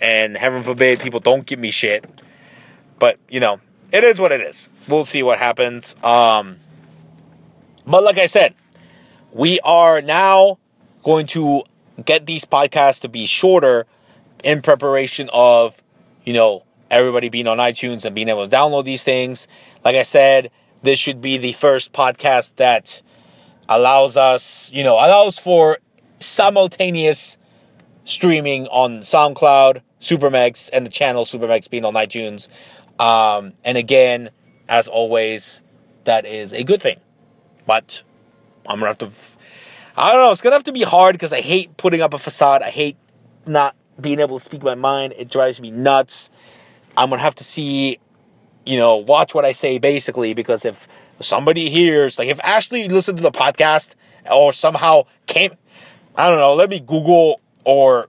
and 0.00 0.36
heaven 0.36 0.62
forbid 0.62 1.00
people 1.00 1.20
don't 1.20 1.44
give 1.44 1.58
me 1.58 1.70
shit. 1.70 2.06
But, 2.98 3.18
you 3.28 3.40
know, 3.40 3.60
it 3.92 4.02
is 4.02 4.18
what 4.18 4.32
it 4.32 4.40
is. 4.40 4.70
We'll 4.88 5.04
see 5.04 5.22
what 5.22 5.38
happens. 5.38 5.94
Um, 6.02 6.56
but 7.86 8.02
like 8.02 8.16
I 8.16 8.26
said, 8.26 8.54
we 9.32 9.60
are 9.60 10.00
now 10.00 10.58
going 11.02 11.26
to 11.28 11.64
get 12.02 12.24
these 12.24 12.46
podcasts 12.46 13.02
to 13.02 13.10
be 13.10 13.26
shorter 13.26 13.86
in 14.42 14.62
preparation 14.62 15.28
of 15.34 15.82
you 16.26 16.32
know, 16.32 16.64
everybody 16.90 17.28
being 17.28 17.46
on 17.46 17.58
iTunes 17.58 18.04
and 18.04 18.14
being 18.14 18.28
able 18.28 18.48
to 18.48 18.54
download 18.54 18.84
these 18.84 19.04
things. 19.04 19.48
Like 19.84 19.96
I 19.96 20.02
said, 20.02 20.50
this 20.82 20.98
should 20.98 21.20
be 21.20 21.38
the 21.38 21.52
first 21.52 21.92
podcast 21.92 22.56
that 22.56 23.02
allows 23.68 24.16
us, 24.16 24.72
you 24.72 24.84
know, 24.84 24.94
allows 24.94 25.38
for 25.38 25.78
simultaneous 26.18 27.36
streaming 28.04 28.66
on 28.68 28.98
SoundCloud, 28.98 29.82
Supermex, 30.00 30.70
and 30.72 30.86
the 30.86 30.90
channel 30.90 31.24
Supermex 31.24 31.68
being 31.68 31.84
on 31.84 31.94
iTunes. 31.94 32.48
Um, 32.98 33.52
and 33.64 33.76
again, 33.76 34.30
as 34.68 34.88
always, 34.88 35.62
that 36.04 36.24
is 36.24 36.52
a 36.52 36.64
good 36.64 36.80
thing. 36.80 36.98
But 37.66 38.02
I'm 38.66 38.76
gonna 38.78 38.86
have 38.86 38.98
to. 38.98 39.10
I 39.96 40.12
don't 40.12 40.20
know. 40.20 40.30
It's 40.30 40.40
gonna 40.40 40.56
have 40.56 40.64
to 40.64 40.72
be 40.72 40.82
hard 40.82 41.14
because 41.14 41.32
I 41.32 41.40
hate 41.40 41.76
putting 41.76 42.00
up 42.00 42.14
a 42.14 42.18
facade. 42.18 42.62
I 42.62 42.70
hate 42.70 42.96
not 43.46 43.74
being 44.00 44.20
able 44.20 44.38
to 44.38 44.44
speak 44.44 44.62
my 44.62 44.74
mind. 44.74 45.14
It 45.16 45.30
drives 45.30 45.60
me 45.60 45.70
nuts. 45.70 46.30
I'm 46.96 47.10
gonna 47.10 47.22
have 47.22 47.34
to 47.36 47.44
see, 47.44 47.98
you 48.64 48.78
know, 48.78 48.96
watch 48.96 49.34
what 49.34 49.44
I 49.44 49.52
say 49.52 49.78
basically 49.78 50.34
because 50.34 50.64
if 50.64 50.88
somebody 51.20 51.68
hears, 51.68 52.18
like 52.18 52.28
if 52.28 52.40
Ashley 52.44 52.88
listened 52.88 53.18
to 53.18 53.22
the 53.22 53.30
podcast 53.30 53.94
or 54.30 54.52
somehow 54.52 55.04
came, 55.26 55.52
I 56.16 56.28
don't 56.28 56.38
know, 56.38 56.54
let 56.54 56.70
me 56.70 56.80
Google 56.80 57.40
or 57.64 58.08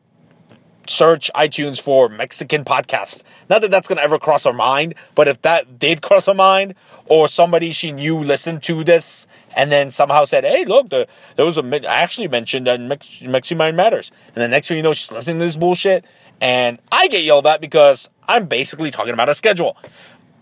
search 0.90 1.30
iTunes 1.36 1.82
for 1.82 2.10
Mexican 2.10 2.64
podcast. 2.64 3.24
Not 3.50 3.62
that 3.62 3.72
that's 3.72 3.88
gonna 3.88 4.02
ever 4.02 4.18
cross 4.20 4.46
her 4.46 4.54
mind, 4.54 4.96
but 5.16 5.28
if 5.28 5.42
that 5.42 5.80
did 5.80 6.02
cross 6.02 6.26
her 6.26 6.34
mind, 6.34 6.76
or 7.06 7.28
somebody 7.28 7.72
she 7.72 7.92
knew 7.92 8.20
listened 8.20 8.62
to 8.64 8.84
this 8.84 9.28
and 9.56 9.72
then 9.72 9.92
somehow 9.92 10.26
said, 10.26 10.44
"Hey, 10.44 10.66
look, 10.66 10.90
the, 10.90 11.08
there 11.36 11.46
was 11.46 11.58
a 11.58 11.90
I 11.90 12.02
actually 12.02 12.28
mentioned 12.28 12.68
that 12.68 12.80
Mex- 12.80 13.22
Mexican 13.22 13.58
Mind 13.58 13.78
Matters," 13.78 14.12
and 14.36 14.44
the 14.44 14.48
next 14.48 14.68
thing 14.68 14.78
you 14.78 14.84
know, 14.84 14.94
she's 14.94 15.12
listening 15.12 15.40
to 15.40 15.46
this 15.46 15.58
bullshit, 15.58 16.06
and 16.42 16.80
I 16.92 17.08
get 17.08 17.24
yelled 17.24 17.48
at 17.48 17.62
because 17.62 18.10
I'm 18.28 18.46
basically 18.46 18.92
talking 18.92 19.14
about 19.14 19.30
a 19.30 19.34
schedule. 19.34 19.78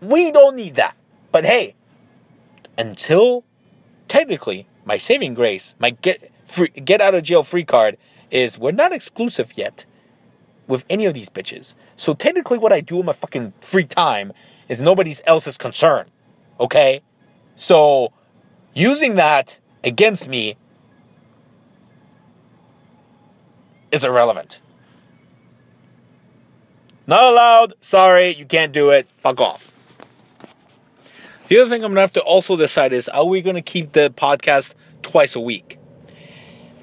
We 0.02 0.32
don't 0.32 0.56
need 0.56 0.76
that, 0.76 0.96
but 1.32 1.46
hey, 1.46 1.76
until 2.78 3.44
technically 4.08 4.68
my 4.86 4.98
saving 4.98 5.34
grace, 5.34 5.76
my 5.80 5.92
get 5.92 6.32
free, 6.46 6.70
get 6.70 7.02
out 7.02 7.16
of 7.16 7.24
jail 7.24 7.44
free 7.44 7.64
card 7.64 7.98
is 8.32 8.58
we're 8.58 8.72
not 8.72 8.92
exclusive 8.92 9.54
yet 9.56 9.86
with 10.68 10.86
any 10.90 11.06
of 11.06 11.14
these 11.14 11.30
bitches. 11.30 11.76
So 11.96 12.14
technically, 12.14 12.58
what 12.58 12.74
I 12.74 12.82
do 12.82 13.00
in 13.00 13.06
my 13.06 13.14
fucking 13.14 13.54
free 13.62 13.86
time 13.86 14.34
is 14.68 14.82
nobody's 14.82 15.22
else's 15.26 15.58
concern. 15.58 16.10
Okay? 16.60 17.02
So 17.56 18.12
using 18.74 19.16
that 19.16 19.60
against 19.84 20.28
me 20.28 20.58
is 23.92 24.04
irrelevant. 24.04 24.62
Not 27.08 27.24
allowed. 27.24 27.74
Sorry, 27.82 28.34
you 28.34 28.46
can't 28.46 28.74
do 28.74 28.90
it. 28.90 29.08
Fuck 29.08 29.40
off. 29.40 29.72
The 31.48 31.60
other 31.60 31.70
thing 31.70 31.84
I'm 31.84 31.92
gonna 31.92 32.02
have 32.02 32.14
to 32.14 32.22
also 32.22 32.58
decide 32.58 32.92
is: 32.92 33.08
Are 33.08 33.26
we 33.26 33.42
gonna 33.42 33.62
keep 33.62 33.92
the 33.92 34.10
podcast 34.10 34.74
twice 35.04 35.36
a 35.36 35.40
week? 35.40 35.78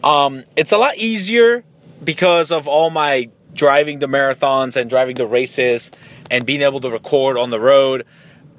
Um, 0.04 0.44
it's 0.56 0.70
a 0.70 0.78
lot 0.78 0.96
easier 0.96 1.64
because 2.04 2.52
of 2.52 2.68
all 2.68 2.90
my 2.90 3.28
driving 3.54 3.98
the 3.98 4.06
marathons 4.06 4.76
and 4.76 4.88
driving 4.88 5.16
the 5.16 5.26
races 5.26 5.90
and 6.30 6.46
being 6.46 6.62
able 6.62 6.80
to 6.80 6.90
record 6.90 7.36
on 7.36 7.50
the 7.50 7.60
road. 7.60 8.04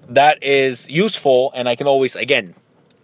That 0.09 0.43
is 0.43 0.87
useful, 0.89 1.51
and 1.55 1.67
I 1.67 1.75
can 1.75 1.87
always 1.87 2.15
again 2.15 2.55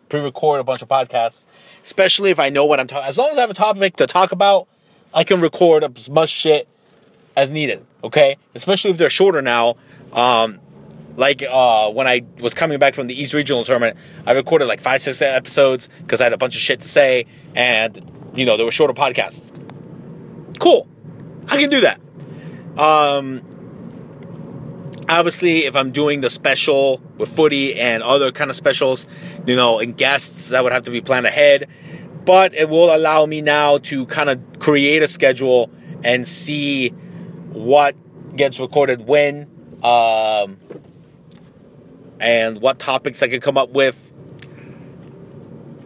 pre-record 0.10 0.60
a 0.60 0.64
bunch 0.64 0.82
of 0.82 0.88
podcasts, 0.88 1.46
especially 1.84 2.32
if 2.32 2.40
I 2.40 2.50
know 2.50 2.66
what 2.66 2.80
I'm 2.80 2.88
talking. 2.88 3.08
As 3.08 3.18
long 3.18 3.30
as 3.30 3.38
I 3.38 3.42
have 3.42 3.50
a 3.50 3.54
topic 3.54 3.96
to 3.98 4.08
talk 4.08 4.32
about, 4.32 4.68
I 5.14 5.24
can 5.24 5.40
record 5.40 5.84
as 5.84 6.10
much 6.10 6.30
shit 6.30 6.68
as 7.36 7.52
needed. 7.52 7.86
Okay, 8.04 8.38
especially 8.56 8.92
if 8.92 8.98
they're 8.98 9.10
shorter 9.10 9.42
now. 9.42 9.76
Um, 10.14 10.60
like 11.16 11.44
uh, 11.44 11.90
when 11.90 12.08
I 12.08 12.24
was 12.40 12.54
coming 12.54 12.80
back 12.80 12.94
from 12.94 13.08
the 13.08 13.22
East 13.22 13.34
Regional 13.34 13.64
tournament, 13.64 13.98
I 14.26 14.32
recorded 14.32 14.68
like 14.68 14.82
five, 14.82 15.02
six 15.02 15.22
episodes 15.22 15.90
because 16.00 16.22
I 16.22 16.26
had 16.26 16.34
a 16.34 16.38
bunch 16.38 16.56
of 16.56 16.62
shit 16.62 16.80
to 16.80 16.88
say, 16.88 17.26
and 17.56 18.32
you 18.36 18.46
know 18.46 18.58
there 18.58 18.66
were 18.66 18.72
shorter 18.72 18.94
podcasts. 18.94 19.54
Cool, 20.60 20.88
I 21.50 21.58
can 21.58 21.70
do 21.70 21.82
that. 21.82 22.00
Um, 22.78 23.42
obviously, 25.10 25.66
if 25.66 25.76
I'm 25.76 25.92
doing 25.92 26.22
the 26.22 26.30
special 26.30 27.02
with 27.18 27.36
footy 27.36 27.80
and 27.80 28.04
other 28.04 28.32
kind 28.32 28.50
of 28.50 28.56
specials, 28.56 29.08
you 29.46 29.56
know, 29.56 29.80
and 29.80 29.98
guests, 29.98 30.50
that 30.50 30.64
would 30.64 30.72
have 30.72 30.84
to 30.84 30.92
be 30.92 31.02
planned 31.02 31.26
ahead. 31.26 31.68
But 32.24 32.54
it 32.54 32.70
will 32.70 32.96
allow 32.96 33.26
me 33.26 33.42
now 33.42 33.80
to 33.80 34.06
kind 34.06 34.30
of 34.30 34.60
create 34.60 35.02
a 35.02 35.08
schedule 35.08 35.72
and 36.04 36.28
see 36.28 36.90
what 37.52 37.96
gets 38.36 38.60
recorded 38.60 39.08
when, 39.08 39.48
um, 39.84 40.58
and 42.20 42.62
what 42.62 42.78
topics 42.78 43.24
I 43.24 43.28
can 43.28 43.42
come 43.42 43.58
up 43.58 43.72
with. 43.72 44.14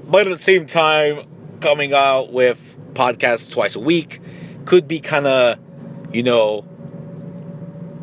But 0.06 0.28
at 0.28 0.32
the 0.32 0.38
same 0.38 0.68
time, 0.68 1.26
coming 1.62 1.94
out 1.94 2.34
with 2.34 2.78
podcasts 2.94 3.50
twice 3.52 3.76
a 3.76 3.80
week 3.80 4.20
could 4.66 4.88
be 4.88 5.00
kind 5.00 5.28
of, 5.28 5.60
you 6.14 6.24
know, 6.24 6.66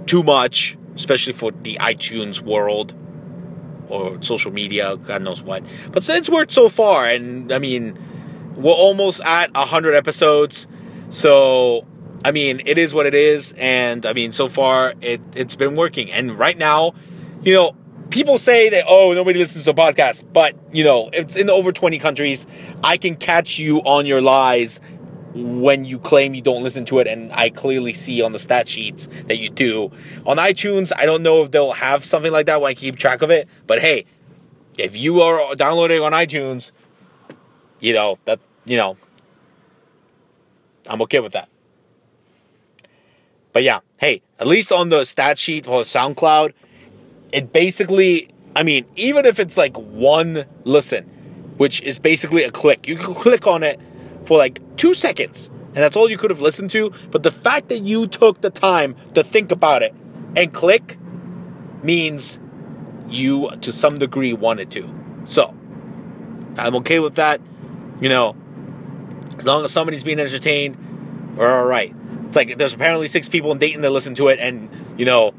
too 0.07 0.23
much, 0.23 0.77
especially 0.95 1.33
for 1.33 1.53
the 1.53 1.77
iTunes 1.77 2.41
world 2.41 2.95
or 3.89 4.23
social 4.23 4.53
media, 4.53 4.97
God 4.97 5.23
knows 5.23 5.43
what. 5.43 5.65
But 5.93 6.09
it's 6.09 6.31
worked 6.31 6.53
so 6.53 6.69
far, 6.69 7.07
and 7.07 7.53
I 7.53 7.59
mean, 7.59 7.99
we're 8.57 8.73
almost 8.73 9.21
at 9.25 9.53
100 9.53 9.95
episodes, 9.95 10.67
so 11.09 11.87
I 12.25 12.33
mean, 12.33 12.61
it 12.67 12.79
is 12.79 12.93
what 12.93 13.07
it 13.07 13.15
is, 13.15 13.55
and 13.57 14.05
I 14.07 14.13
mean, 14.13 14.33
so 14.33 14.49
far 14.49 14.95
it 15.01 15.21
it's 15.35 15.57
been 15.57 15.75
working. 15.75 16.11
And 16.13 16.39
right 16.39 16.57
now, 16.57 16.95
you 17.43 17.55
know, 17.55 17.77
people 18.11 18.39
say 18.39 18.69
that 18.71 18.85
oh 18.87 19.13
nobody 19.13 19.39
listens 19.39 19.65
to 19.65 19.75
podcasts, 19.75 20.25
but 20.33 20.55
you 20.73 20.85
know, 20.85 21.11
it's 21.13 21.37
in 21.37 21.51
over 21.51 21.73
20 21.73 21.99
countries. 21.99 22.47
I 22.85 22.97
can 22.97 23.17
catch 23.17 23.59
you 23.59 23.79
on 23.79 24.07
your 24.07 24.21
lies 24.21 24.81
when 25.35 25.85
you 25.85 25.99
claim 25.99 26.35
you 26.35 26.43
don't 26.43 26.63
listen 26.63 26.85
to 26.87 26.99
it, 26.99 27.07
and 27.07 27.33
I 27.33 27.51
clearly 27.51 27.93
see 27.93 28.23
on 28.23 28.33
the 28.33 28.39
stat 28.39 28.69
sheets 28.69 29.09
that 29.27 29.39
you 29.39 29.49
do. 29.49 29.93
On 30.27 30.37
iTunes, 30.37 30.93
I 30.97 31.07
don't 31.07 31.23
know 31.23 31.43
if 31.43 31.51
they'll 31.51 31.73
have 31.73 32.05
something 32.05 32.33
like 32.33 32.47
that 32.47 32.61
when 32.61 32.71
I 32.71 32.75
keep 32.75 32.97
track 32.97 33.23
of 33.23 33.31
it, 33.31 33.49
but 33.67 33.81
hey, 33.81 34.07
if 34.79 34.97
you 34.97 35.21
are 35.21 35.55
downloading 35.55 36.03
on 36.03 36.13
iTunes, 36.13 36.73
you 37.81 37.93
know, 37.93 38.19
that's, 38.25 38.47
you 38.65 38.77
know, 38.77 38.97
I'm 40.89 41.03
okay 41.03 41.21
with 41.21 41.33
that. 41.33 41.49
But 43.53 43.63
yeah, 43.63 43.81
hey, 43.99 44.23
at 44.39 44.47
least 44.47 44.73
on 44.73 44.89
the 44.89 45.05
stat 45.05 45.39
sheet 45.39 45.67
or 45.67 45.83
SoundCloud, 45.83 46.53
it 47.33 47.53
basically, 47.53 48.29
I 48.55 48.63
mean, 48.63 48.87
even 48.97 49.27
if 49.27 49.39
it's 49.39 49.57
like 49.57 49.77
one 49.77 50.45
listen, 50.65 51.05
which 51.57 51.83
is 51.83 51.99
basically 51.99 52.45
a 52.45 52.51
click, 52.51 52.89
you 52.89 52.97
can 52.97 53.15
click 53.15 53.47
on 53.47 53.63
it 53.63 53.81
for 54.25 54.39
like 54.39 54.61
two 54.77 54.95
seconds, 54.95 55.49
and 55.49 55.77
that's 55.77 55.97
all 55.97 56.11
you 56.11 56.17
could 56.17 56.31
have 56.31 56.41
listened 56.41 56.71
to. 56.73 56.91
But 57.11 57.23
the 57.23 57.31
fact 57.31 57.69
that 57.69 57.81
you 57.81 58.07
took 58.07 58.41
the 58.41 58.51
time 58.51 58.97
to 59.15 59.23
think 59.23 59.53
about 59.53 59.83
it 59.83 59.95
and 60.37 60.53
click 60.53 60.99
means 61.83 62.39
you, 63.09 63.51
to 63.61 63.73
some 63.73 63.99
degree, 63.99 64.33
wanted 64.33 64.71
to. 64.73 64.89
So, 65.25 65.55
I'm 66.57 66.77
okay 66.77 66.99
with 66.99 67.17
that. 67.17 67.41
You 68.01 68.09
know, 68.09 68.37
as 69.39 69.47
long 69.47 69.65
as 69.65 69.73
somebody's 69.73 70.05
being 70.05 70.19
entertained, 70.19 71.37
we're 71.37 71.51
all 71.51 71.67
right. 71.67 71.95
It's 72.27 72.37
like 72.37 72.57
there's 72.57 72.75
apparently 72.75 73.09
six 73.09 73.29
people 73.29 73.53
in 73.53 73.59
Dayton 73.59 73.83
that 73.83 73.91
listen 73.91 74.15
to 74.17 74.29
it, 74.29 74.39
and 74.39 74.69
you 74.97 75.05
know, 75.05 75.33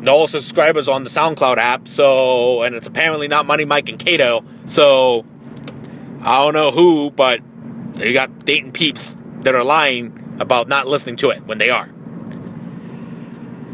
no 0.00 0.26
subscribers 0.26 0.88
on 0.88 1.04
the 1.04 1.10
SoundCloud 1.10 1.58
app. 1.58 1.88
So, 1.88 2.62
and 2.62 2.74
it's 2.74 2.86
apparently 2.86 3.28
not 3.28 3.46
Money 3.46 3.64
Mike 3.64 3.88
and 3.88 3.98
Cato. 3.98 4.44
So, 4.66 5.24
I 6.22 6.38
don't 6.38 6.54
know 6.54 6.70
who, 6.70 7.10
but 7.10 7.40
you 8.04 8.12
got 8.12 8.44
Dayton 8.44 8.72
peeps 8.72 9.16
that 9.40 9.54
are 9.54 9.64
lying 9.64 10.36
about 10.38 10.68
not 10.68 10.86
listening 10.86 11.16
to 11.16 11.30
it 11.30 11.44
when 11.46 11.58
they 11.58 11.70
are. 11.70 11.90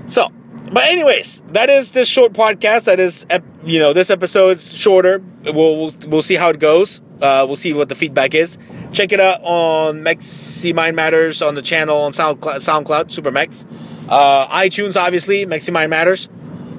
So, 0.06 0.28
but 0.72 0.84
anyways, 0.84 1.42
that 1.48 1.70
is 1.70 1.92
this 1.92 2.08
short 2.08 2.32
podcast. 2.32 2.84
That 2.86 3.00
is, 3.00 3.26
you 3.64 3.78
know, 3.78 3.92
this 3.92 4.10
episode's 4.10 4.76
shorter. 4.76 5.22
We'll 5.44 5.54
we'll, 5.54 5.94
we'll 6.06 6.22
see 6.22 6.34
how 6.34 6.50
it 6.50 6.58
goes. 6.58 7.00
Uh, 7.20 7.44
we'll 7.46 7.56
see 7.56 7.72
what 7.72 7.88
the 7.88 7.94
feedback 7.94 8.34
is. 8.34 8.58
Check 8.92 9.12
it 9.12 9.20
out 9.20 9.40
on 9.42 10.02
Mexi 10.02 10.74
Mind 10.74 10.96
Matters 10.96 11.40
on 11.42 11.54
the 11.54 11.62
channel 11.62 11.98
on 11.98 12.12
SoundCloud, 12.12 12.56
SoundCloud 12.56 13.06
Supermex. 13.06 13.64
Uh, 14.08 14.46
iTunes, 14.48 15.00
obviously, 15.00 15.46
Mexi 15.46 15.72
Mind 15.72 15.90
Matters. 15.90 16.28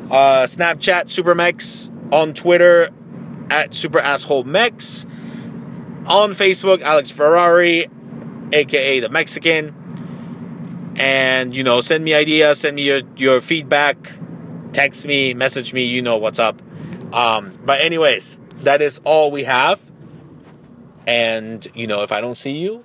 Uh, 0.09 0.43
Snapchat, 0.43 1.05
Supermex. 1.05 1.91
On 2.13 2.33
Twitter, 2.33 2.89
at 3.49 3.73
Super 3.73 3.99
Asshole 3.99 4.43
Mex. 4.43 5.05
On 6.07 6.31
Facebook, 6.31 6.81
Alex 6.81 7.11
Ferrari, 7.11 7.89
aka 8.53 8.99
the 8.99 9.09
Mexican. 9.09 9.75
And, 10.97 11.55
you 11.55 11.63
know, 11.63 11.81
send 11.81 12.03
me 12.03 12.13
ideas, 12.13 12.61
send 12.61 12.75
me 12.75 12.83
your, 12.83 13.01
your 13.17 13.39
feedback, 13.39 13.97
text 14.73 15.05
me, 15.05 15.35
message 15.35 15.73
me, 15.73 15.83
you 15.85 16.01
know 16.01 16.17
what's 16.17 16.39
up. 16.39 16.61
Um, 17.13 17.57
but, 17.63 17.81
anyways, 17.81 18.39
that 18.57 18.81
is 18.81 18.99
all 19.03 19.29
we 19.29 19.43
have. 19.43 19.91
And, 21.05 21.67
you 21.75 21.85
know, 21.85 22.01
if 22.01 22.11
I 22.11 22.19
don't 22.19 22.35
see 22.35 22.57
you, 22.57 22.83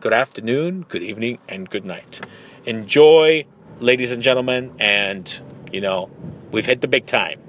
good 0.00 0.12
afternoon, 0.12 0.84
good 0.88 1.02
evening, 1.02 1.38
and 1.48 1.68
good 1.68 1.84
night. 1.84 2.20
Enjoy 2.64 3.44
ladies 3.80 4.12
and 4.12 4.22
gentlemen, 4.22 4.72
and 4.78 5.40
you 5.72 5.80
know, 5.80 6.10
we've 6.50 6.66
hit 6.66 6.80
the 6.80 6.88
big 6.88 7.06
time. 7.06 7.40